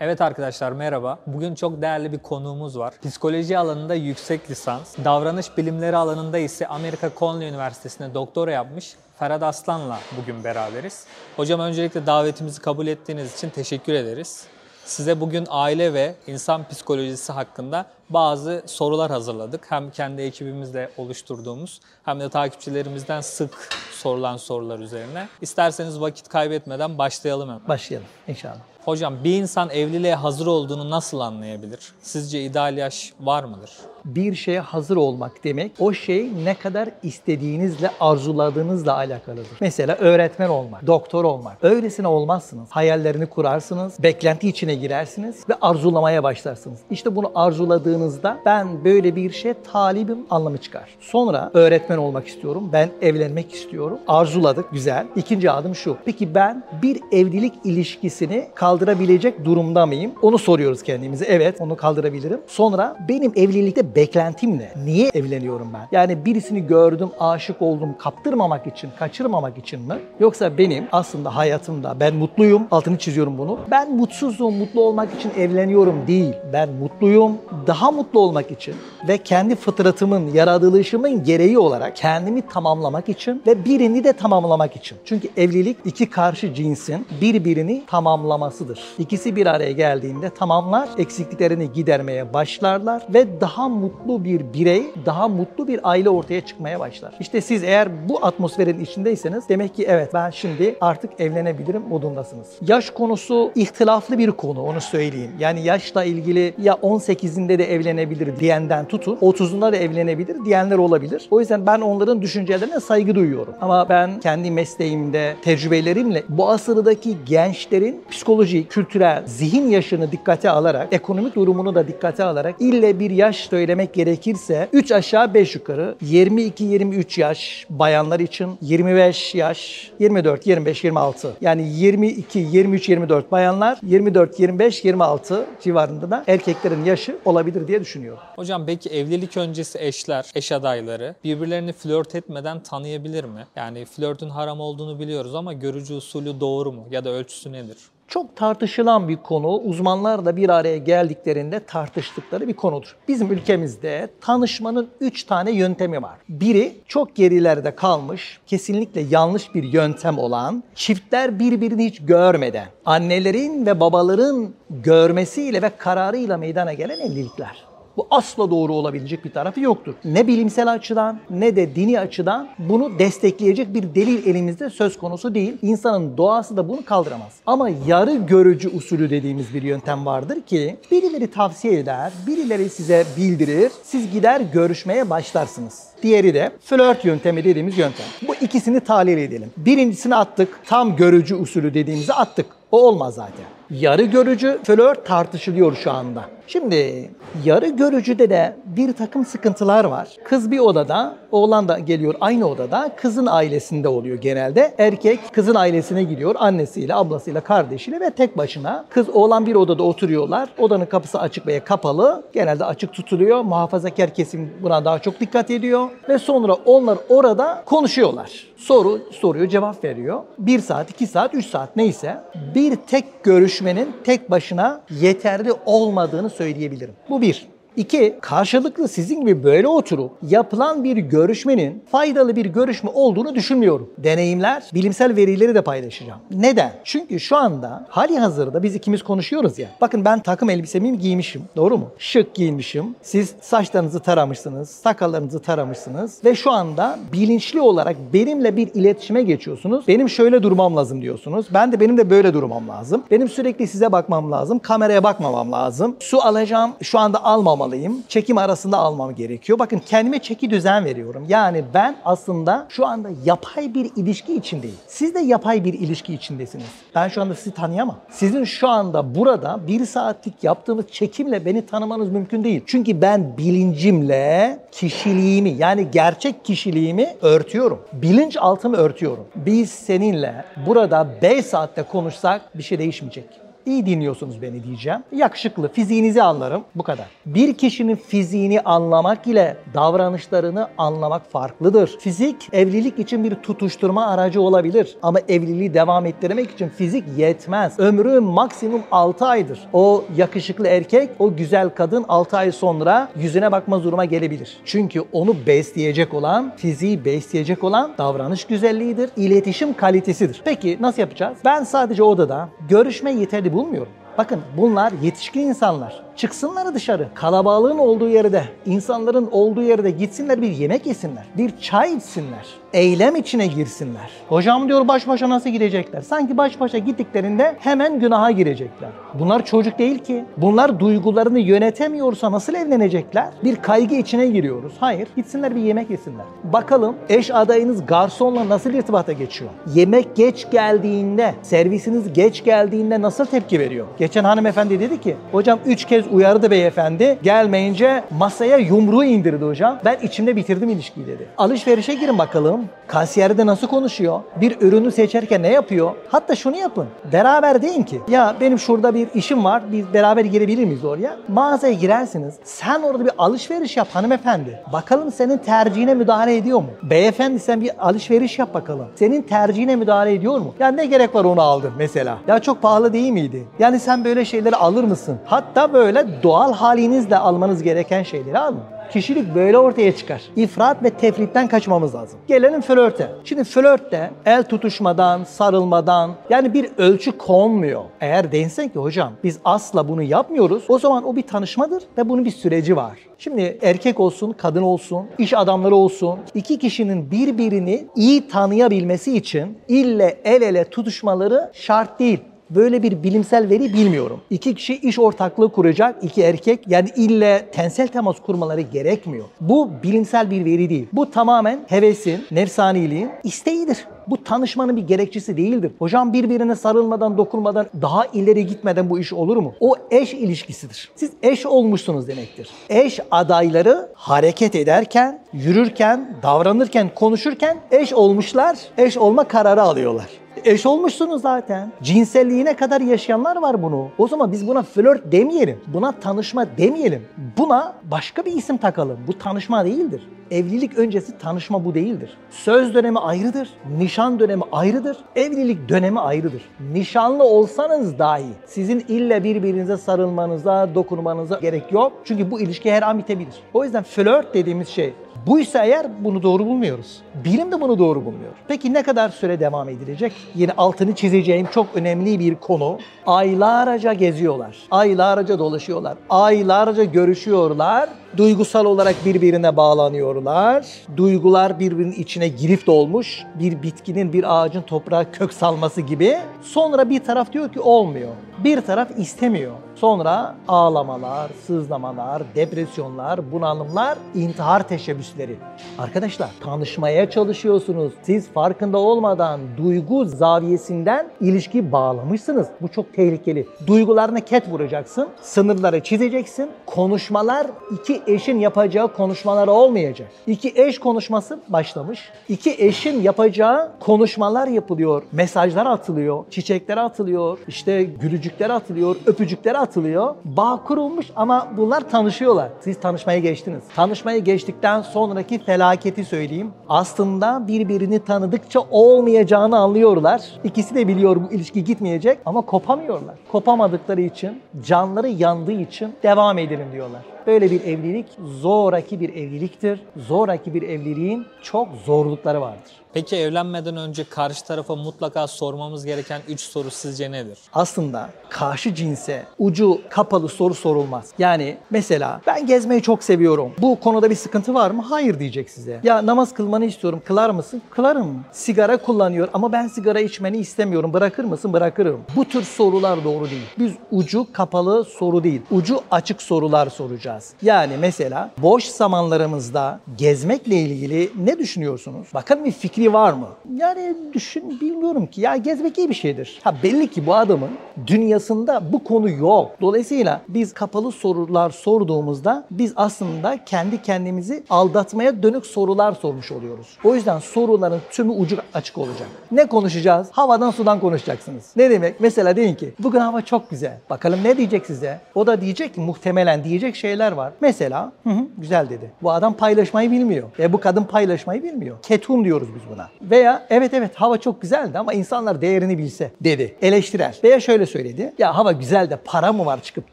Evet 0.00 0.20
arkadaşlar 0.20 0.72
merhaba. 0.72 1.18
Bugün 1.26 1.54
çok 1.54 1.82
değerli 1.82 2.12
bir 2.12 2.18
konuğumuz 2.18 2.78
var. 2.78 2.94
Psikoloji 3.02 3.58
alanında 3.58 3.94
yüksek 3.94 4.50
lisans, 4.50 4.96
davranış 5.04 5.56
bilimleri 5.56 5.96
alanında 5.96 6.38
ise 6.38 6.66
Amerika 6.66 7.10
Conley 7.18 7.48
Üniversitesi'nde 7.48 8.14
doktora 8.14 8.52
yapmış 8.52 8.96
Ferhat 9.18 9.42
Aslan'la 9.42 10.00
bugün 10.20 10.44
beraberiz. 10.44 11.06
Hocam 11.36 11.60
öncelikle 11.60 12.06
davetimizi 12.06 12.62
kabul 12.62 12.86
ettiğiniz 12.86 13.34
için 13.34 13.50
teşekkür 13.50 13.92
ederiz. 13.92 14.46
Size 14.84 15.20
bugün 15.20 15.46
aile 15.50 15.94
ve 15.94 16.14
insan 16.26 16.68
psikolojisi 16.68 17.32
hakkında 17.32 17.86
bazı 18.10 18.62
sorular 18.66 19.10
hazırladık. 19.10 19.70
Hem 19.70 19.90
kendi 19.90 20.22
ekibimizle 20.22 20.90
oluşturduğumuz 20.96 21.80
hem 22.04 22.20
de 22.20 22.28
takipçilerimizden 22.28 23.20
sık 23.20 23.68
sorulan 23.96 24.36
sorular 24.36 24.78
üzerine. 24.78 25.28
İsterseniz 25.40 26.00
vakit 26.00 26.28
kaybetmeden 26.28 26.98
başlayalım 26.98 27.48
hemen. 27.48 27.68
Başlayalım 27.68 28.08
inşallah. 28.28 28.76
Hocam 28.84 29.14
bir 29.24 29.38
insan 29.38 29.70
evliliğe 29.70 30.14
hazır 30.14 30.46
olduğunu 30.46 30.90
nasıl 30.90 31.20
anlayabilir? 31.20 31.92
Sizce 32.02 32.42
ideal 32.42 32.76
yaş 32.76 33.12
var 33.20 33.44
mıdır? 33.44 33.70
Bir 34.04 34.34
şeye 34.34 34.60
hazır 34.60 34.96
olmak 34.96 35.44
demek 35.44 35.72
o 35.78 35.92
şey 35.92 36.30
ne 36.44 36.54
kadar 36.54 36.88
istediğinizle, 37.02 37.90
arzuladığınızla 38.00 38.94
alakalıdır. 38.96 39.56
Mesela 39.60 39.96
öğretmen 39.96 40.48
olmak, 40.48 40.86
doktor 40.86 41.24
olmak. 41.24 41.64
Öylesine 41.64 42.08
olmazsınız. 42.08 42.68
Hayallerini 42.70 43.26
kurarsınız, 43.26 44.02
beklenti 44.02 44.48
içine 44.48 44.74
girersiniz 44.74 45.48
ve 45.48 45.54
arzulamaya 45.60 46.22
başlarsınız. 46.22 46.78
İşte 46.90 47.16
bunu 47.16 47.32
arzuladığınızda 47.34 48.38
ben 48.44 48.84
böyle 48.84 49.16
bir 49.16 49.32
şey 49.32 49.54
talibim 49.72 50.26
anlamı 50.30 50.58
çıkar. 50.58 50.96
Sonra 51.00 51.50
öğretmen 51.54 51.98
olmak 51.98 52.28
istiyorum, 52.28 52.70
ben 52.72 52.90
evlenmek 53.02 53.54
istiyorum. 53.54 53.85
Arzuladık, 54.08 54.72
güzel. 54.72 55.06
İkinci 55.16 55.50
adım 55.50 55.74
şu. 55.74 55.96
Peki 56.04 56.34
ben 56.34 56.62
bir 56.82 57.00
evlilik 57.12 57.52
ilişkisini 57.64 58.48
kaldırabilecek 58.54 59.44
durumda 59.44 59.86
mıyım? 59.86 60.12
Onu 60.22 60.38
soruyoruz 60.38 60.82
kendimize. 60.82 61.24
Evet, 61.24 61.60
onu 61.60 61.76
kaldırabilirim. 61.76 62.40
Sonra 62.46 62.96
benim 63.08 63.32
evlilikte 63.36 63.94
beklentim 63.94 64.58
ne? 64.58 64.72
Niye 64.84 65.10
evleniyorum 65.14 65.68
ben? 65.74 65.88
Yani 65.92 66.24
birisini 66.24 66.66
gördüm, 66.66 67.08
aşık 67.20 67.62
oldum, 67.62 67.94
kaptırmamak 67.98 68.66
için, 68.66 68.90
kaçırmamak 68.98 69.58
için 69.58 69.80
mi? 69.80 69.94
Yoksa 70.20 70.58
benim 70.58 70.84
aslında 70.92 71.36
hayatımda 71.36 71.96
ben 72.00 72.14
mutluyum, 72.14 72.62
altını 72.70 72.98
çiziyorum 72.98 73.38
bunu. 73.38 73.58
Ben 73.70 73.96
mutsuzum, 73.96 74.56
mutlu 74.56 74.80
olmak 74.80 75.14
için 75.14 75.30
evleniyorum 75.38 76.06
değil. 76.06 76.34
Ben 76.52 76.68
mutluyum, 76.68 77.32
daha 77.66 77.90
mutlu 77.90 78.20
olmak 78.20 78.50
için 78.50 78.74
ve 79.08 79.18
kendi 79.18 79.56
fıtratımın, 79.56 80.32
yaratılışımın 80.32 81.24
gereği 81.24 81.58
olarak 81.58 81.96
kendimi 81.96 82.42
tamamlamak 82.42 83.08
için 83.08 83.42
ve 83.46 83.64
birini 83.78 84.04
de 84.04 84.12
tamamlamak 84.12 84.76
için. 84.76 84.98
Çünkü 85.04 85.28
evlilik 85.36 85.76
iki 85.84 86.10
karşı 86.10 86.54
cinsin 86.54 87.06
birbirini 87.20 87.82
tamamlamasıdır. 87.86 88.80
İkisi 88.98 89.36
bir 89.36 89.46
araya 89.46 89.72
geldiğinde 89.72 90.30
tamamlar, 90.30 90.88
eksikliklerini 90.98 91.72
gidermeye 91.72 92.32
başlarlar 92.32 93.06
ve 93.14 93.40
daha 93.40 93.68
mutlu 93.68 94.24
bir 94.24 94.52
birey, 94.54 94.82
daha 95.06 95.28
mutlu 95.28 95.68
bir 95.68 95.80
aile 95.82 96.10
ortaya 96.10 96.40
çıkmaya 96.40 96.80
başlar. 96.80 97.14
İşte 97.20 97.40
siz 97.40 97.64
eğer 97.64 98.08
bu 98.08 98.26
atmosferin 98.26 98.80
içindeyseniz 98.80 99.48
demek 99.48 99.74
ki 99.74 99.84
evet 99.88 100.14
ben 100.14 100.30
şimdi 100.30 100.76
artık 100.80 101.20
evlenebilirim 101.20 101.82
modundasınız. 101.88 102.46
Yaş 102.68 102.90
konusu 102.90 103.52
ihtilaflı 103.54 104.18
bir 104.18 104.30
konu 104.30 104.62
onu 104.62 104.80
söyleyeyim. 104.80 105.32
Yani 105.38 105.60
yaşla 105.60 106.04
ilgili 106.04 106.54
ya 106.62 106.74
18'inde 106.74 107.58
de 107.58 107.74
evlenebilir 107.74 108.40
diyenden 108.40 108.84
tutun 108.88 109.16
30'unda 109.16 109.72
da 109.72 109.76
evlenebilir 109.76 110.44
diyenler 110.44 110.78
olabilir. 110.78 111.28
O 111.30 111.40
yüzden 111.40 111.66
ben 111.66 111.80
onların 111.80 112.22
düşüncelerine 112.22 112.80
saygı 112.80 113.14
duyuyorum. 113.14 113.54
Ama 113.66 113.88
ben 113.88 114.20
kendi 114.20 114.50
mesleğimde 114.50 115.36
tecrübelerimle 115.42 116.22
bu 116.28 116.48
asırdaki 116.50 117.16
gençlerin 117.26 118.04
psikolojik, 118.10 118.70
kültürel, 118.70 119.22
zihin 119.26 119.70
yaşını 119.70 120.12
dikkate 120.12 120.50
alarak, 120.50 120.92
ekonomik 120.92 121.34
durumunu 121.34 121.74
da 121.74 121.88
dikkate 121.88 122.24
alarak 122.24 122.54
ille 122.60 123.00
bir 123.00 123.10
yaş 123.10 123.36
söylemek 123.36 123.94
gerekirse 123.94 124.68
3 124.72 124.92
aşağı 124.92 125.34
5 125.34 125.54
yukarı 125.54 125.94
22-23 126.04 127.20
yaş 127.20 127.66
bayanlar 127.70 128.20
için 128.20 128.58
25 128.62 129.34
yaş 129.34 129.90
24 129.98 130.46
25 130.46 130.84
26 130.84 131.36
yani 131.40 131.68
22 131.68 132.38
23 132.38 132.88
24 132.88 133.32
bayanlar 133.32 133.78
24 133.82 134.40
25 134.40 134.84
26 134.84 135.46
civarında 135.62 136.10
da 136.10 136.24
erkeklerin 136.26 136.84
yaşı 136.84 137.18
olabilir 137.24 137.68
diye 137.68 137.80
düşünüyorum. 137.80 138.22
Hocam 138.36 138.66
peki 138.66 138.90
evlilik 138.90 139.36
öncesi 139.36 139.78
eşler, 139.78 140.26
eş 140.34 140.52
adayları 140.52 141.14
birbirlerini 141.24 141.72
flört 141.72 142.14
etmeden 142.14 142.62
tanıyabilir 142.62 143.24
mi? 143.24 143.46
Yani 143.56 143.84
flörtün 143.84 144.28
haram 144.28 144.60
olduğunu 144.60 144.98
biliyoruz 144.98 145.34
ama 145.34 145.52
görücü 145.52 145.94
usulü 145.94 146.40
doğru 146.40 146.72
mu 146.72 146.84
ya 146.90 147.04
da 147.04 147.10
ölçüsü 147.10 147.52
nedir? 147.52 147.76
Çok 148.08 148.36
tartışılan 148.36 149.08
bir 149.08 149.16
konu, 149.16 149.48
uzmanlar 149.48 150.24
da 150.24 150.36
bir 150.36 150.48
araya 150.48 150.76
geldiklerinde 150.76 151.60
tartıştıkları 151.64 152.48
bir 152.48 152.52
konudur. 152.52 152.96
Bizim 153.08 153.32
ülkemizde 153.32 154.10
tanışmanın 154.20 154.88
üç 155.00 155.24
tane 155.24 155.52
yöntemi 155.52 156.02
var. 156.02 156.18
Biri 156.28 156.76
çok 156.86 157.16
gerilerde 157.16 157.74
kalmış, 157.74 158.40
kesinlikle 158.46 159.00
yanlış 159.00 159.54
bir 159.54 159.62
yöntem 159.62 160.18
olan, 160.18 160.62
çiftler 160.74 161.38
birbirini 161.38 161.84
hiç 161.84 162.00
görmeden, 162.00 162.66
annelerin 162.84 163.66
ve 163.66 163.80
babaların 163.80 164.50
görmesiyle 164.70 165.62
ve 165.62 165.70
kararıyla 165.78 166.36
meydana 166.36 166.72
gelen 166.72 167.00
evlilikler. 167.00 167.75
Bu 167.96 168.06
asla 168.10 168.50
doğru 168.50 168.72
olabilecek 168.72 169.24
bir 169.24 169.32
tarafı 169.32 169.60
yoktur. 169.60 169.94
Ne 170.04 170.26
bilimsel 170.26 170.72
açıdan 170.72 171.20
ne 171.30 171.56
de 171.56 171.76
dini 171.76 172.00
açıdan 172.00 172.48
bunu 172.58 172.98
destekleyecek 172.98 173.74
bir 173.74 173.94
delil 173.94 174.26
elimizde 174.26 174.70
söz 174.70 174.98
konusu 174.98 175.34
değil. 175.34 175.56
İnsanın 175.62 176.16
doğası 176.16 176.56
da 176.56 176.68
bunu 176.68 176.84
kaldıramaz. 176.84 177.32
Ama 177.46 177.68
yarı 177.86 178.14
görücü 178.14 178.68
usulü 178.68 179.10
dediğimiz 179.10 179.54
bir 179.54 179.62
yöntem 179.62 180.06
vardır 180.06 180.40
ki 180.40 180.76
birileri 180.90 181.30
tavsiye 181.30 181.78
eder, 181.78 182.12
birileri 182.26 182.70
size 182.70 183.04
bildirir, 183.16 183.72
siz 183.82 184.12
gider 184.12 184.40
görüşmeye 184.40 185.10
başlarsınız. 185.10 185.86
Diğeri 186.02 186.34
de 186.34 186.52
flört 186.64 187.04
yöntemi 187.04 187.44
dediğimiz 187.44 187.78
yöntem. 187.78 188.06
Bu 188.28 188.34
ikisini 188.34 188.80
tahlil 188.80 189.18
edelim. 189.18 189.50
Birincisini 189.56 190.16
attık, 190.16 190.60
tam 190.66 190.96
görücü 190.96 191.34
usulü 191.34 191.74
dediğimizi 191.74 192.12
attık. 192.12 192.46
O 192.72 192.88
olmaz 192.88 193.14
zaten. 193.14 193.55
Yarı 193.70 194.02
görücü 194.02 194.58
flört 194.64 195.06
tartışılıyor 195.06 195.76
şu 195.76 195.90
anda. 195.90 196.24
Şimdi 196.46 197.10
yarı 197.44 197.68
görücüde 197.68 198.30
de 198.30 198.56
bir 198.64 198.92
takım 198.92 199.26
sıkıntılar 199.26 199.84
var. 199.84 200.08
Kız 200.24 200.50
bir 200.50 200.58
odada, 200.58 201.16
oğlan 201.30 201.68
da 201.68 201.78
geliyor 201.78 202.14
aynı 202.20 202.46
odada. 202.48 202.90
Kızın 202.96 203.26
ailesinde 203.26 203.88
oluyor 203.88 204.18
genelde. 204.18 204.74
Erkek 204.78 205.20
kızın 205.32 205.54
ailesine 205.54 206.02
gidiyor 206.02 206.34
annesiyle, 206.38 206.94
ablasıyla, 206.94 207.40
kardeşiyle 207.40 208.00
ve 208.00 208.10
tek 208.10 208.38
başına. 208.38 208.84
Kız 208.90 209.08
oğlan 209.08 209.46
bir 209.46 209.54
odada 209.54 209.82
oturuyorlar. 209.82 210.48
Odanın 210.58 210.86
kapısı 210.86 211.20
açık 211.20 211.46
veya 211.46 211.64
kapalı. 211.64 212.22
Genelde 212.32 212.64
açık 212.64 212.92
tutuluyor. 212.92 213.40
Muhafazakar 213.40 214.14
kesim 214.14 214.52
buna 214.62 214.84
daha 214.84 214.98
çok 214.98 215.20
dikkat 215.20 215.50
ediyor. 215.50 215.88
Ve 216.08 216.18
sonra 216.18 216.52
onlar 216.52 216.98
orada 217.08 217.62
konuşuyorlar. 217.66 218.46
Soru 218.56 219.00
soruyor, 219.12 219.48
cevap 219.48 219.84
veriyor. 219.84 220.22
Bir 220.38 220.60
saat, 220.60 220.90
iki 220.90 221.06
saat, 221.06 221.34
üç 221.34 221.46
saat 221.46 221.76
neyse 221.76 222.20
bir 222.54 222.76
tek 222.76 223.24
görüşmenin 223.56 223.92
tek 224.04 224.30
başına 224.30 224.80
yeterli 224.90 225.52
olmadığını 225.66 226.30
söyleyebilirim. 226.30 226.94
Bu 227.10 227.22
bir. 227.22 227.55
İki, 227.76 228.14
karşılıklı 228.20 228.88
sizin 228.88 229.20
gibi 229.20 229.44
böyle 229.44 229.68
oturup 229.68 230.10
yapılan 230.22 230.84
bir 230.84 230.96
görüşmenin 230.96 231.84
faydalı 231.90 232.36
bir 232.36 232.46
görüşme 232.46 232.90
olduğunu 232.94 233.34
düşünmüyorum. 233.34 233.90
Deneyimler, 233.98 234.62
bilimsel 234.74 235.16
verileri 235.16 235.54
de 235.54 235.62
paylaşacağım. 235.62 236.20
Neden? 236.30 236.72
Çünkü 236.84 237.20
şu 237.20 237.36
anda 237.36 237.86
hali 237.88 238.18
hazırda 238.18 238.62
biz 238.62 238.74
ikimiz 238.74 239.02
konuşuyoruz 239.02 239.58
ya. 239.58 239.68
Bakın 239.80 240.04
ben 240.04 240.20
takım 240.20 240.50
elbisemi 240.50 240.98
giymişim. 240.98 241.42
Doğru 241.56 241.78
mu? 241.78 241.88
Şık 241.98 242.34
giymişim. 242.34 242.84
Siz 243.02 243.34
saçlarınızı 243.40 244.00
taramışsınız, 244.00 244.70
sakallarınızı 244.70 245.38
taramışsınız 245.38 246.24
ve 246.24 246.34
şu 246.34 246.50
anda 246.50 246.98
bilinçli 247.12 247.60
olarak 247.60 247.96
benimle 248.12 248.56
bir 248.56 248.68
iletişime 248.74 249.22
geçiyorsunuz. 249.22 249.88
Benim 249.88 250.08
şöyle 250.08 250.42
durmam 250.42 250.76
lazım 250.76 251.02
diyorsunuz. 251.02 251.46
Ben 251.54 251.72
de 251.72 251.80
benim 251.80 251.96
de 251.96 252.10
böyle 252.10 252.34
durmam 252.34 252.68
lazım. 252.68 253.02
Benim 253.10 253.28
sürekli 253.28 253.66
size 253.66 253.92
bakmam 253.92 254.32
lazım. 254.32 254.58
Kameraya 254.58 255.04
bakmamam 255.04 255.52
lazım. 255.52 255.96
Su 256.00 256.20
alacağım. 256.22 256.72
Şu 256.82 256.98
anda 256.98 257.24
almamalıyım. 257.66 258.02
Çekim 258.08 258.38
arasında 258.38 258.78
almam 258.78 259.14
gerekiyor. 259.14 259.58
Bakın 259.58 259.78
kendime 259.86 260.18
çeki 260.18 260.50
düzen 260.50 260.84
veriyorum. 260.84 261.26
Yani 261.28 261.64
ben 261.74 261.96
aslında 262.04 262.66
şu 262.68 262.86
anda 262.86 263.08
yapay 263.24 263.74
bir 263.74 263.90
ilişki 263.96 264.34
içindeyim. 264.34 264.76
Siz 264.86 265.14
de 265.14 265.20
yapay 265.20 265.64
bir 265.64 265.74
ilişki 265.74 266.14
içindesiniz. 266.14 266.66
Ben 266.94 267.08
şu 267.08 267.22
anda 267.22 267.34
sizi 267.34 267.50
tanıyamam. 267.54 267.96
Sizin 268.10 268.44
şu 268.44 268.68
anda 268.68 269.14
burada 269.14 269.60
bir 269.66 269.84
saatlik 269.84 270.44
yaptığımız 270.44 270.84
çekimle 270.92 271.44
beni 271.44 271.66
tanımanız 271.66 272.10
mümkün 272.10 272.44
değil. 272.44 272.62
Çünkü 272.66 273.00
ben 273.00 273.38
bilincimle 273.38 274.58
kişiliğimi 274.72 275.50
yani 275.50 275.90
gerçek 275.92 276.44
kişiliğimi 276.44 277.16
örtüyorum. 277.22 277.80
Bilinç 277.92 278.36
altımı 278.36 278.76
örtüyorum. 278.76 279.26
Biz 279.36 279.70
seninle 279.70 280.44
burada 280.66 281.08
5 281.22 281.46
saatte 281.46 281.82
konuşsak 281.82 282.58
bir 282.58 282.62
şey 282.62 282.78
değişmeyecek. 282.78 283.45
İyi 283.66 283.86
dinliyorsunuz 283.86 284.42
beni 284.42 284.64
diyeceğim. 284.64 285.00
Yakışıklı, 285.12 285.68
fiziğinizi 285.68 286.22
anlarım. 286.22 286.64
Bu 286.74 286.82
kadar. 286.82 287.06
Bir 287.26 287.54
kişinin 287.54 287.96
fiziğini 287.96 288.60
anlamak 288.60 289.26
ile 289.26 289.56
davranışlarını 289.74 290.68
anlamak 290.78 291.30
farklıdır. 291.30 291.98
Fizik 291.98 292.48
evlilik 292.52 292.98
için 292.98 293.24
bir 293.24 293.34
tutuşturma 293.34 294.06
aracı 294.06 294.40
olabilir. 294.40 294.96
Ama 295.02 295.18
evliliği 295.28 295.74
devam 295.74 296.06
ettirmek 296.06 296.50
için 296.50 296.68
fizik 296.68 297.04
yetmez. 297.16 297.78
Ömrü 297.78 298.20
maksimum 298.20 298.82
6 298.90 299.26
aydır. 299.26 299.58
O 299.72 300.04
yakışıklı 300.16 300.66
erkek, 300.66 301.10
o 301.18 301.36
güzel 301.36 301.68
kadın 301.68 302.04
6 302.08 302.36
ay 302.36 302.52
sonra 302.52 303.08
yüzüne 303.16 303.52
bakma 303.52 303.84
duruma 303.84 304.04
gelebilir. 304.04 304.56
Çünkü 304.64 305.04
onu 305.12 305.34
besleyecek 305.46 306.14
olan, 306.14 306.52
fiziği 306.56 307.04
besleyecek 307.04 307.64
olan 307.64 307.92
davranış 307.98 308.44
güzelliğidir, 308.44 309.10
iletişim 309.16 309.74
kalitesidir. 309.74 310.42
Peki 310.44 310.76
nasıl 310.80 311.00
yapacağız? 311.00 311.38
Ben 311.44 311.64
sadece 311.64 312.02
odada 312.02 312.48
görüşme 312.68 313.12
yeterli 313.12 313.55
bulmuyorum. 313.56 313.92
Bakın 314.18 314.40
bunlar 314.56 314.92
yetişkin 314.92 315.40
insanlar. 315.40 316.05
Çıksınlar 316.16 316.74
dışarı. 316.74 317.08
Kalabalığın 317.14 317.78
olduğu 317.78 318.08
yerde, 318.08 318.44
insanların 318.66 319.28
olduğu 319.30 319.62
yerde 319.62 319.90
gitsinler 319.90 320.42
bir 320.42 320.50
yemek 320.50 320.86
yesinler. 320.86 321.24
Bir 321.36 321.58
çay 321.60 321.94
içsinler. 321.94 322.46
Eylem 322.72 323.16
içine 323.16 323.46
girsinler. 323.46 324.10
Hocam 324.28 324.68
diyor 324.68 324.88
baş 324.88 325.08
başa 325.08 325.28
nasıl 325.28 325.50
girecekler? 325.50 326.02
Sanki 326.02 326.36
baş 326.36 326.60
başa 326.60 326.78
gittiklerinde 326.78 327.56
hemen 327.58 328.00
günaha 328.00 328.36
girecekler. 328.36 328.90
Bunlar 329.14 329.44
çocuk 329.44 329.78
değil 329.78 329.98
ki. 329.98 330.24
Bunlar 330.36 330.80
duygularını 330.80 331.38
yönetemiyorsa 331.38 332.32
nasıl 332.32 332.54
evlenecekler? 332.54 333.28
Bir 333.44 333.56
kaygı 333.56 333.94
içine 333.94 334.26
giriyoruz. 334.26 334.72
Hayır. 334.80 335.08
Gitsinler 335.16 335.56
bir 335.56 335.60
yemek 335.60 335.90
yesinler. 335.90 336.24
Bakalım 336.44 336.96
eş 337.08 337.30
adayınız 337.30 337.86
garsonla 337.86 338.48
nasıl 338.48 338.74
irtibata 338.74 339.12
geçiyor? 339.12 339.50
Yemek 339.74 340.16
geç 340.16 340.50
geldiğinde, 340.50 341.34
servisiniz 341.42 342.12
geç 342.12 342.44
geldiğinde 342.44 343.02
nasıl 343.02 343.24
tepki 343.24 343.60
veriyor? 343.60 343.86
Geçen 343.98 344.24
hanımefendi 344.24 344.80
dedi 344.80 345.00
ki, 345.00 345.16
hocam 345.32 345.58
3 345.66 345.84
kez 345.84 346.05
uyardı 346.06 346.50
beyefendi. 346.50 347.18
Gelmeyince 347.22 348.04
masaya 348.18 348.56
yumruğu 348.56 349.04
indirdi 349.04 349.44
hocam. 349.44 349.78
Ben 349.84 349.96
içimde 350.02 350.36
bitirdim 350.36 350.68
ilişkiyi 350.68 351.06
dedi. 351.06 351.26
Alışverişe 351.38 351.94
girin 351.94 352.18
bakalım. 352.18 352.64
Kasiyerde 352.86 353.46
nasıl 353.46 353.66
konuşuyor? 353.66 354.20
Bir 354.40 354.60
ürünü 354.60 354.92
seçerken 354.92 355.42
ne 355.42 355.48
yapıyor? 355.52 355.90
Hatta 356.08 356.34
şunu 356.36 356.56
yapın. 356.56 356.86
Beraber 357.12 357.62
deyin 357.62 357.82
ki 357.82 358.00
ya 358.08 358.36
benim 358.40 358.58
şurada 358.58 358.94
bir 358.94 359.08
işim 359.14 359.44
var. 359.44 359.62
Biz 359.72 359.94
beraber 359.94 360.24
girebilir 360.24 360.64
miyiz 360.64 360.84
oraya? 360.84 361.16
Mağazaya 361.28 361.72
girersiniz. 361.72 362.34
Sen 362.44 362.82
orada 362.82 363.04
bir 363.04 363.10
alışveriş 363.18 363.76
yap 363.76 363.88
hanımefendi. 363.92 364.60
Bakalım 364.72 365.12
senin 365.12 365.38
tercihine 365.38 365.94
müdahale 365.94 366.36
ediyor 366.36 366.58
mu? 366.58 366.70
Beyefendi 366.82 367.38
sen 367.38 367.60
bir 367.60 367.70
alışveriş 367.88 368.38
yap 368.38 368.54
bakalım. 368.54 368.86
Senin 368.94 369.22
tercihine 369.22 369.76
müdahale 369.76 370.12
ediyor 370.14 370.38
mu? 370.38 370.54
Ya 370.58 370.68
ne 370.68 370.86
gerek 370.86 371.14
var 371.14 371.24
onu 371.24 371.40
aldın 371.42 371.72
mesela? 371.78 372.18
Ya 372.28 372.38
çok 372.38 372.62
pahalı 372.62 372.92
değil 372.92 373.10
miydi? 373.12 373.44
Yani 373.58 373.80
sen 373.80 374.04
böyle 374.04 374.24
şeyleri 374.24 374.56
alır 374.56 374.84
mısın? 374.84 375.16
Hatta 375.24 375.72
böyle 375.72 375.95
doğal 376.22 376.52
halinizle 376.52 377.16
almanız 377.16 377.62
gereken 377.62 378.02
şeyleri 378.02 378.38
alın. 378.38 378.60
Kişilik 378.92 379.34
böyle 379.34 379.58
ortaya 379.58 379.96
çıkar. 379.96 380.22
İfrat 380.36 380.82
ve 380.82 380.90
tefritten 380.90 381.48
kaçmamız 381.48 381.94
lazım. 381.94 382.18
Gelelim 382.28 382.60
flörte. 382.60 383.10
Şimdi 383.24 383.44
flörtte 383.44 384.10
el 384.26 384.42
tutuşmadan, 384.42 385.24
sarılmadan 385.24 386.10
yani 386.30 386.54
bir 386.54 386.70
ölçü 386.78 387.18
konmuyor. 387.18 387.82
Eğer 388.00 388.32
densen 388.32 388.68
ki 388.68 388.78
hocam 388.78 389.12
biz 389.24 389.38
asla 389.44 389.88
bunu 389.88 390.02
yapmıyoruz 390.02 390.64
o 390.68 390.78
zaman 390.78 391.04
o 391.04 391.16
bir 391.16 391.22
tanışmadır 391.22 391.82
ve 391.98 392.08
bunun 392.08 392.24
bir 392.24 392.30
süreci 392.30 392.76
var. 392.76 392.98
Şimdi 393.18 393.58
erkek 393.62 394.00
olsun, 394.00 394.32
kadın 394.32 394.62
olsun, 394.62 395.06
iş 395.18 395.34
adamları 395.34 395.74
olsun 395.74 396.18
iki 396.34 396.58
kişinin 396.58 397.10
birbirini 397.10 397.86
iyi 397.96 398.28
tanıyabilmesi 398.28 399.16
için 399.16 399.58
ille 399.68 400.20
el 400.24 400.42
ele 400.42 400.64
tutuşmaları 400.64 401.50
şart 401.52 401.98
değil. 401.98 402.20
Böyle 402.50 402.82
bir 402.82 403.02
bilimsel 403.02 403.50
veri 403.50 403.74
bilmiyorum. 403.74 404.20
İki 404.30 404.54
kişi 404.54 404.76
iş 404.76 404.98
ortaklığı 404.98 405.52
kuracak, 405.52 405.96
iki 406.02 406.22
erkek. 406.22 406.60
Yani 406.68 406.88
ille 406.96 407.46
tensel 407.52 407.88
temas 407.88 408.16
kurmaları 408.20 408.60
gerekmiyor. 408.60 409.24
Bu 409.40 409.70
bilimsel 409.82 410.30
bir 410.30 410.44
veri 410.44 410.70
değil. 410.70 410.86
Bu 410.92 411.10
tamamen 411.10 411.60
hevesin, 411.68 412.24
nefsaniliğin 412.30 413.10
isteğidir. 413.24 413.84
Bu 414.06 414.24
tanışmanın 414.24 414.76
bir 414.76 414.82
gerekçesi 414.82 415.36
değildir. 415.36 415.72
Hocam 415.78 416.12
birbirine 416.12 416.56
sarılmadan, 416.56 417.18
dokunmadan, 417.18 417.66
daha 417.82 418.06
ileri 418.06 418.46
gitmeden 418.46 418.90
bu 418.90 418.98
iş 418.98 419.12
olur 419.12 419.36
mu? 419.36 419.54
O 419.60 419.74
eş 419.90 420.14
ilişkisidir. 420.14 420.90
Siz 420.94 421.10
eş 421.22 421.46
olmuşsunuz 421.46 422.08
demektir. 422.08 422.50
Eş 422.68 423.00
adayları 423.10 423.88
hareket 423.94 424.54
ederken, 424.54 425.20
yürürken, 425.32 426.16
davranırken, 426.22 426.90
konuşurken 426.94 427.56
eş 427.70 427.92
olmuşlar, 427.92 428.58
eş 428.78 428.96
olma 428.96 429.24
kararı 429.24 429.62
alıyorlar. 429.62 430.25
Eş 430.44 430.66
olmuşsunuz 430.66 431.22
zaten. 431.22 431.72
Cinselliğine 431.82 432.56
kadar 432.56 432.80
yaşayanlar 432.80 433.36
var 433.42 433.62
bunu. 433.62 433.88
O 433.98 434.08
zaman 434.08 434.32
biz 434.32 434.48
buna 434.48 434.62
flört 434.62 435.12
demeyelim. 435.12 435.60
Buna 435.66 435.92
tanışma 435.92 436.46
demeyelim. 436.58 437.02
Buna 437.38 437.74
başka 437.90 438.24
bir 438.24 438.32
isim 438.32 438.56
takalım. 438.56 438.98
Bu 439.06 439.18
tanışma 439.18 439.64
değildir. 439.64 440.08
Evlilik 440.30 440.78
öncesi 440.78 441.18
tanışma 441.18 441.64
bu 441.64 441.74
değildir. 441.74 442.16
Söz 442.30 442.74
dönemi 442.74 442.98
ayrıdır. 442.98 443.48
Nişan 443.78 444.18
dönemi 444.18 444.42
ayrıdır. 444.52 444.96
Evlilik 445.16 445.68
dönemi 445.68 446.00
ayrıdır. 446.00 446.42
Nişanlı 446.72 447.24
olsanız 447.24 447.98
dahi 447.98 448.26
sizin 448.46 448.84
ille 448.88 449.24
birbirinize 449.24 449.76
sarılmanıza, 449.76 450.74
dokunmanıza 450.74 451.38
gerek 451.38 451.72
yok. 451.72 451.92
Çünkü 452.04 452.30
bu 452.30 452.40
ilişki 452.40 452.72
her 452.72 452.82
an 452.82 452.98
bitebilir. 452.98 453.34
O 453.54 453.64
yüzden 453.64 453.82
flört 453.82 454.34
dediğimiz 454.34 454.68
şey 454.68 454.94
Buysa 455.26 455.64
eğer 455.64 455.86
bunu 456.04 456.22
doğru 456.22 456.46
bulmuyoruz. 456.46 457.02
Bilim 457.24 457.52
de 457.52 457.60
bunu 457.60 457.78
doğru 457.78 458.04
bulmuyor. 458.04 458.32
Peki 458.48 458.72
ne 458.72 458.82
kadar 458.82 459.08
süre 459.08 459.40
devam 459.40 459.68
edilecek? 459.68 460.12
Yine 460.34 460.52
altını 460.56 460.94
çizeceğim 460.94 461.46
çok 461.54 461.66
önemli 461.74 462.20
bir 462.20 462.34
konu. 462.34 462.78
Aylarca 463.06 463.92
geziyorlar. 463.92 464.56
Aylarca 464.70 465.38
dolaşıyorlar. 465.38 465.96
Aylarca 466.10 466.84
görüşüyorlar. 466.84 467.88
Duygusal 468.16 468.64
olarak 468.64 468.94
birbirine 469.04 469.56
bağlanıyorlar. 469.56 470.66
Duygular 470.96 471.60
birbirinin 471.60 471.92
içine 471.92 472.28
girif 472.28 472.66
dolmuş. 472.66 473.24
Bir 473.38 473.62
bitkinin, 473.62 474.12
bir 474.12 474.36
ağacın 474.36 474.62
toprağa 474.62 475.10
kök 475.10 475.32
salması 475.32 475.80
gibi. 475.80 476.18
Sonra 476.42 476.90
bir 476.90 477.04
taraf 477.04 477.32
diyor 477.32 477.52
ki 477.52 477.60
olmuyor. 477.60 478.10
Bir 478.44 478.60
taraf 478.60 478.88
istemiyor. 478.98 479.52
Sonra 479.74 480.34
ağlamalar, 480.48 481.30
sızlamalar, 481.46 482.22
depresyonlar, 482.34 483.32
bunalımlar, 483.32 483.98
intihar 484.14 484.68
teşebbüsleri. 484.68 485.36
Arkadaşlar 485.78 486.30
tanışmaya 486.40 487.10
çalışıyorsunuz. 487.10 487.92
Siz 488.02 488.28
farkında 488.28 488.78
olmadan 488.78 489.40
duygu 489.56 490.04
zaviyesinden 490.04 491.08
ilişki 491.20 491.72
bağlamışsınız. 491.72 492.46
Bu 492.60 492.68
çok 492.68 492.94
tehlikeli. 492.94 493.46
Duygularına 493.66 494.20
ket 494.20 494.48
vuracaksın, 494.48 495.08
sınırları 495.22 495.82
çizeceksin. 495.82 496.50
Konuşmalar 496.66 497.46
iki 497.72 498.02
eşin 498.06 498.38
yapacağı 498.38 498.92
konuşmalar 498.92 499.48
olmayacak. 499.48 500.08
İki 500.26 500.52
eş 500.56 500.78
konuşması 500.78 501.38
başlamış. 501.48 502.08
İki 502.28 502.54
eşin 502.58 503.02
yapacağı 503.02 503.72
konuşmalar 503.80 504.48
yapılıyor. 504.48 505.02
Mesajlar 505.12 505.66
atılıyor, 505.66 506.24
çiçekler 506.30 506.76
atılıyor, 506.76 507.38
işte 507.48 507.82
gülücükler 507.82 508.50
atılıyor, 508.50 508.96
öpücükler 509.06 509.54
atılıyor. 509.54 510.14
Bağ 510.24 510.62
kurulmuş 510.66 511.06
ama 511.16 511.48
bunlar 511.56 511.90
tanışıyorlar. 511.90 512.48
Siz 512.60 512.80
tanışmaya 512.80 513.18
geçtiniz. 513.18 513.64
Tanışmaya 513.76 514.18
geçtikten 514.18 514.82
sonraki 514.82 515.38
felaketi 515.38 516.04
söyleyeyim. 516.04 516.50
Aslında 516.68 517.48
birbirini 517.48 517.98
tanıdıkça 518.04 518.60
olmayacağını 518.70 519.58
anlıyorlar. 519.58 520.22
İkisi 520.44 520.74
de 520.74 520.88
biliyor 520.88 521.16
bu 521.16 521.32
ilişki 521.32 521.64
gitmeyecek 521.64 522.18
ama 522.24 522.40
kopamıyorlar. 522.40 523.14
Kopamadıkları 523.32 524.00
için, 524.00 524.42
canları 524.66 525.08
yandığı 525.08 525.52
için 525.52 525.94
devam 526.02 526.38
edelim 526.38 526.66
diyorlar. 526.72 527.15
Böyle 527.26 527.50
bir 527.50 527.64
evlilik 527.64 528.06
zoraki 528.40 529.00
bir 529.00 529.08
evliliktir. 529.08 529.80
Zoraki 529.96 530.54
bir 530.54 530.62
evliliğin 530.62 531.26
çok 531.42 531.68
zorlukları 531.86 532.40
vardır. 532.40 532.72
Peki 532.96 533.16
evlenmeden 533.16 533.76
önce 533.76 534.04
karşı 534.04 534.44
tarafa 534.44 534.76
mutlaka 534.76 535.26
sormamız 535.26 535.84
gereken 535.84 536.20
3 536.28 536.40
soru 536.40 536.70
sizce 536.70 537.12
nedir? 537.12 537.38
aslında 537.52 538.10
karşı 538.28 538.74
cinse 538.74 539.24
ucu 539.38 539.80
kapalı 539.90 540.28
soru 540.28 540.54
sorulmaz. 540.54 541.10
Yani 541.18 541.56
mesela 541.70 542.20
ben 542.26 542.46
gezmeyi 542.46 542.82
çok 542.82 543.04
seviyorum. 543.04 543.52
Bu 543.58 543.80
konuda 543.80 544.10
bir 544.10 544.14
sıkıntı 544.14 544.54
var 544.54 544.70
mı? 544.70 544.82
Hayır 544.82 545.18
diyecek 545.18 545.50
size. 545.50 545.80
Ya 545.82 546.06
namaz 546.06 546.34
kılmanı 546.34 546.64
istiyorum. 546.64 547.02
Kılar 547.04 547.30
mısın? 547.30 547.62
Kılarım. 547.70 548.24
Sigara 548.32 548.76
kullanıyor 548.76 549.28
ama 549.32 549.52
ben 549.52 549.68
sigara 549.68 550.00
içmeni 550.00 550.38
istemiyorum. 550.38 550.92
Bırakır 550.92 551.24
mısın? 551.24 551.52
Bırakırım. 551.52 552.00
Bu 552.16 552.24
tür 552.24 552.42
sorular 552.42 553.04
doğru 553.04 553.30
değil. 553.30 553.46
Biz 553.58 553.72
ucu 553.90 554.26
kapalı 554.32 554.84
soru 554.84 555.24
değil. 555.24 555.42
Ucu 555.50 555.80
açık 555.90 556.22
sorular 556.22 556.66
soracağız. 556.66 557.32
Yani 557.42 557.76
mesela 557.80 558.30
boş 558.38 558.64
zamanlarımızda 558.64 559.80
gezmekle 559.98 560.56
ilgili 560.56 561.10
ne 561.16 561.38
düşünüyorsunuz? 561.38 562.08
Bakın 562.14 562.44
bir 562.44 562.52
fikri 562.52 562.85
var 562.92 563.12
mı? 563.12 563.26
Yani 563.56 563.96
düşün 564.12 564.60
bilmiyorum 564.60 565.06
ki. 565.06 565.20
Ya 565.20 565.36
gezmek 565.36 565.78
iyi 565.78 565.88
bir 565.88 565.94
şeydir. 565.94 566.40
Ha 566.44 566.54
belli 566.62 566.90
ki 566.90 567.06
bu 567.06 567.14
adamın 567.14 567.50
dünyasında 567.86 568.62
bu 568.72 568.84
konu 568.84 569.10
yok. 569.10 569.50
Dolayısıyla 569.60 570.20
biz 570.28 570.52
kapalı 570.52 570.92
sorular 570.92 571.50
sorduğumuzda 571.50 572.46
biz 572.50 572.72
aslında 572.76 573.44
kendi 573.44 573.82
kendimizi 573.82 574.44
aldatmaya 574.50 575.22
dönük 575.22 575.46
sorular 575.46 575.92
sormuş 575.92 576.32
oluyoruz. 576.32 576.78
O 576.84 576.94
yüzden 576.94 577.18
soruların 577.18 577.80
tümü 577.90 578.12
ucu 578.12 578.36
açık 578.54 578.78
olacak. 578.78 579.08
Ne 579.30 579.46
konuşacağız? 579.46 580.08
Havadan 580.10 580.50
sudan 580.50 580.80
konuşacaksınız. 580.80 581.52
Ne 581.56 581.70
demek? 581.70 582.00
Mesela 582.00 582.36
deyin 582.36 582.54
ki 582.54 582.74
bugün 582.78 583.00
hava 583.00 583.22
çok 583.22 583.50
güzel. 583.50 583.78
Bakalım 583.90 584.20
ne 584.24 584.36
diyecek 584.36 584.66
size? 584.66 585.00
O 585.14 585.26
da 585.26 585.40
diyecek 585.40 585.74
ki 585.74 585.80
muhtemelen 585.80 586.44
diyecek 586.44 586.76
şeyler 586.76 587.12
var. 587.12 587.32
Mesela 587.40 587.92
hı 588.02 588.10
hı, 588.10 588.26
güzel 588.38 588.70
dedi. 588.70 588.90
Bu 589.02 589.10
adam 589.12 589.32
paylaşmayı 589.32 589.90
bilmiyor. 589.90 590.28
Ve 590.38 590.52
bu 590.52 590.60
kadın 590.60 590.84
paylaşmayı 590.84 591.42
bilmiyor. 591.42 591.76
Ketum 591.82 592.24
diyoruz 592.24 592.48
biz 592.54 592.62
buna. 592.74 592.75
Veya 593.02 593.46
evet 593.50 593.74
evet 593.74 593.90
hava 593.94 594.18
çok 594.18 594.42
güzeldi 594.42 594.78
ama 594.78 594.92
insanlar 594.92 595.40
değerini 595.40 595.78
bilse 595.78 596.10
dedi. 596.20 596.56
Eleştirel. 596.62 597.14
Veya 597.24 597.40
şöyle 597.40 597.66
söyledi. 597.66 598.12
Ya 598.18 598.36
hava 598.36 598.52
güzel 598.52 598.90
de 598.90 598.96
para 598.96 599.32
mı 599.32 599.46
var 599.46 599.62
çıkıp 599.62 599.92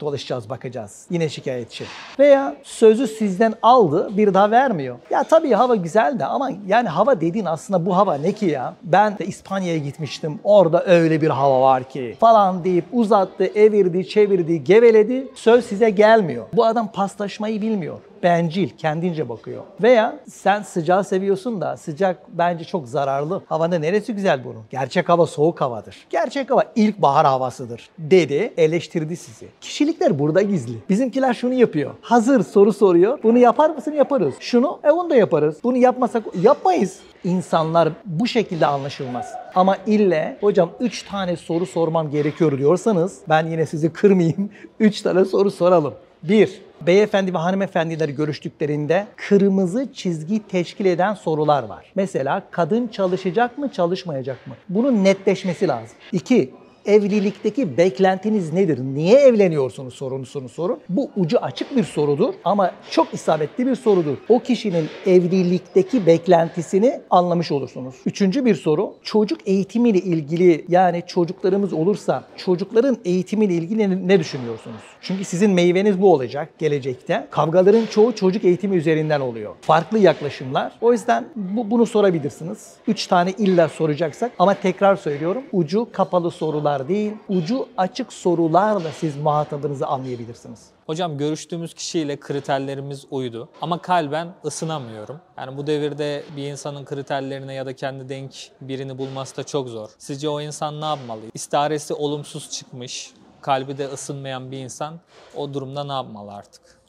dolaşacağız 0.00 0.50
bakacağız. 0.50 1.06
Yine 1.10 1.28
şikayetçi. 1.28 1.84
Veya 2.18 2.56
sözü 2.62 3.06
sizden 3.06 3.54
aldı 3.62 4.16
bir 4.16 4.34
daha 4.34 4.50
vermiyor. 4.50 4.96
Ya 5.10 5.22
tabii 5.22 5.52
hava 5.52 5.76
güzel 5.76 6.18
de 6.18 6.24
ama 6.24 6.50
yani 6.66 6.88
hava 6.88 7.20
dediğin 7.20 7.44
aslında 7.44 7.86
bu 7.86 7.96
hava 7.96 8.14
ne 8.14 8.32
ki 8.32 8.46
ya? 8.46 8.74
Ben 8.82 9.18
de 9.18 9.26
İspanya'ya 9.26 9.78
gitmiştim. 9.78 10.40
Orada 10.44 10.84
öyle 10.84 11.20
bir 11.20 11.30
hava 11.30 11.60
var 11.60 11.84
ki 11.84 12.16
falan 12.20 12.64
deyip 12.64 12.84
uzattı, 12.92 13.44
evirdi, 13.44 14.08
çevirdi, 14.08 14.64
geveledi. 14.64 15.28
Söz 15.34 15.64
size 15.64 15.90
gelmiyor. 15.90 16.44
Bu 16.52 16.64
adam 16.64 16.92
paslaşmayı 16.92 17.62
bilmiyor 17.62 17.98
bencil, 18.24 18.68
kendince 18.68 19.28
bakıyor. 19.28 19.62
Veya 19.82 20.18
sen 20.28 20.62
sıcağı 20.62 21.04
seviyorsun 21.04 21.60
da 21.60 21.76
sıcak 21.76 22.18
bence 22.28 22.64
çok 22.64 22.88
zararlı. 22.88 23.42
Havanın 23.46 23.82
neresi 23.82 24.14
güzel 24.14 24.44
bunun? 24.44 24.62
Gerçek 24.70 25.08
hava 25.08 25.26
soğuk 25.26 25.60
havadır. 25.60 26.06
Gerçek 26.10 26.50
hava 26.50 26.64
ilkbahar 26.76 27.26
havasıdır 27.26 27.88
dedi, 27.98 28.54
eleştirdi 28.56 29.16
sizi. 29.16 29.46
Kişilikler 29.60 30.18
burada 30.18 30.42
gizli. 30.42 30.74
Bizimkiler 30.90 31.34
şunu 31.34 31.54
yapıyor. 31.54 31.90
Hazır 32.00 32.44
soru 32.44 32.72
soruyor. 32.72 33.18
Bunu 33.22 33.38
yapar 33.38 33.70
mısın? 33.70 33.92
Yaparız. 33.92 34.34
Şunu, 34.40 34.80
e 34.84 34.90
onu 34.90 35.10
da 35.10 35.16
yaparız. 35.16 35.56
Bunu 35.64 35.76
yapmasak 35.76 36.22
yapmayız. 36.42 37.00
İnsanlar 37.24 37.88
bu 38.04 38.26
şekilde 38.26 38.66
anlaşılmaz. 38.66 39.26
Ama 39.54 39.76
ille 39.86 40.36
hocam 40.40 40.70
3 40.80 41.02
tane 41.02 41.36
soru 41.36 41.66
sormam 41.66 42.10
gerekiyor 42.10 42.58
diyorsanız 42.58 43.20
ben 43.28 43.46
yine 43.46 43.66
sizi 43.66 43.92
kırmayayım. 43.92 44.50
3 44.80 45.00
tane 45.00 45.24
soru 45.24 45.50
soralım. 45.50 45.94
1. 46.28 46.60
Beyefendi 46.86 47.34
ve 47.34 47.38
hanımefendiler 47.38 48.08
görüştüklerinde 48.08 49.06
kırmızı 49.16 49.92
çizgi 49.92 50.48
teşkil 50.48 50.86
eden 50.86 51.14
sorular 51.14 51.62
var. 51.62 51.92
Mesela 51.94 52.42
kadın 52.50 52.88
çalışacak 52.88 53.58
mı, 53.58 53.72
çalışmayacak 53.72 54.46
mı? 54.46 54.54
Bunun 54.68 55.04
netleşmesi 55.04 55.68
lazım. 55.68 55.96
2 56.12 56.54
evlilikteki 56.86 57.76
beklentiniz 57.76 58.52
nedir? 58.52 58.78
Niye 58.94 59.18
evleniyorsunuz 59.20 59.94
sorunusunu 59.94 60.48
sorun. 60.48 60.78
Bu 60.88 61.10
ucu 61.16 61.38
açık 61.38 61.76
bir 61.76 61.84
sorudur 61.84 62.34
ama 62.44 62.70
çok 62.90 63.14
isabetli 63.14 63.66
bir 63.66 63.74
sorudur. 63.74 64.16
O 64.28 64.38
kişinin 64.38 64.88
evlilikteki 65.06 66.06
beklentisini 66.06 67.00
anlamış 67.10 67.52
olursunuz. 67.52 67.94
Üçüncü 68.06 68.44
bir 68.44 68.54
soru 68.54 68.94
çocuk 69.02 69.48
eğitimiyle 69.48 69.98
ilgili 69.98 70.64
yani 70.68 71.02
çocuklarımız 71.06 71.72
olursa 71.72 72.24
çocukların 72.36 72.96
eğitimiyle 73.04 73.54
ilgili 73.54 74.08
ne 74.08 74.18
düşünüyorsunuz? 74.18 74.80
Çünkü 75.00 75.24
sizin 75.24 75.50
meyveniz 75.50 76.00
bu 76.00 76.12
olacak 76.12 76.48
gelecekte. 76.58 77.26
Kavgaların 77.30 77.86
çoğu 77.86 78.14
çocuk 78.14 78.44
eğitimi 78.44 78.76
üzerinden 78.76 79.20
oluyor. 79.20 79.54
Farklı 79.60 79.98
yaklaşımlar. 79.98 80.72
O 80.80 80.92
yüzden 80.92 81.24
bu, 81.36 81.70
bunu 81.70 81.86
sorabilirsiniz. 81.86 82.72
Üç 82.88 83.06
tane 83.06 83.30
illa 83.30 83.68
soracaksak 83.68 84.32
ama 84.38 84.54
tekrar 84.54 84.96
söylüyorum 84.96 85.42
ucu 85.52 85.88
kapalı 85.92 86.30
sorular 86.30 86.73
değil, 86.88 87.12
ucu 87.28 87.68
açık 87.76 88.12
sorularla 88.12 88.90
siz 88.92 89.16
muhatabınızı 89.16 89.86
anlayabilirsiniz. 89.86 90.66
Hocam 90.86 91.18
görüştüğümüz 91.18 91.74
kişiyle 91.74 92.20
kriterlerimiz 92.20 93.06
uydu 93.10 93.48
ama 93.60 93.78
kalben 93.78 94.28
ısınamıyorum. 94.44 95.20
Yani 95.38 95.56
bu 95.56 95.66
devirde 95.66 96.22
bir 96.36 96.46
insanın 96.46 96.84
kriterlerine 96.84 97.54
ya 97.54 97.66
da 97.66 97.72
kendi 97.76 98.08
denk 98.08 98.50
birini 98.60 98.98
bulması 98.98 99.36
da 99.36 99.44
çok 99.44 99.68
zor. 99.68 99.88
Sizce 99.98 100.28
o 100.28 100.40
insan 100.40 100.80
ne 100.80 100.84
yapmalı? 100.84 101.20
İstiharesi 101.34 101.94
olumsuz 101.94 102.50
çıkmış, 102.50 103.12
kalbi 103.40 103.78
de 103.78 103.86
ısınmayan 103.88 104.50
bir 104.50 104.58
insan 104.58 105.00
o 105.36 105.54
durumda 105.54 105.84
ne 105.84 105.92
yapmalı 105.92 106.32
artık? 106.32 106.83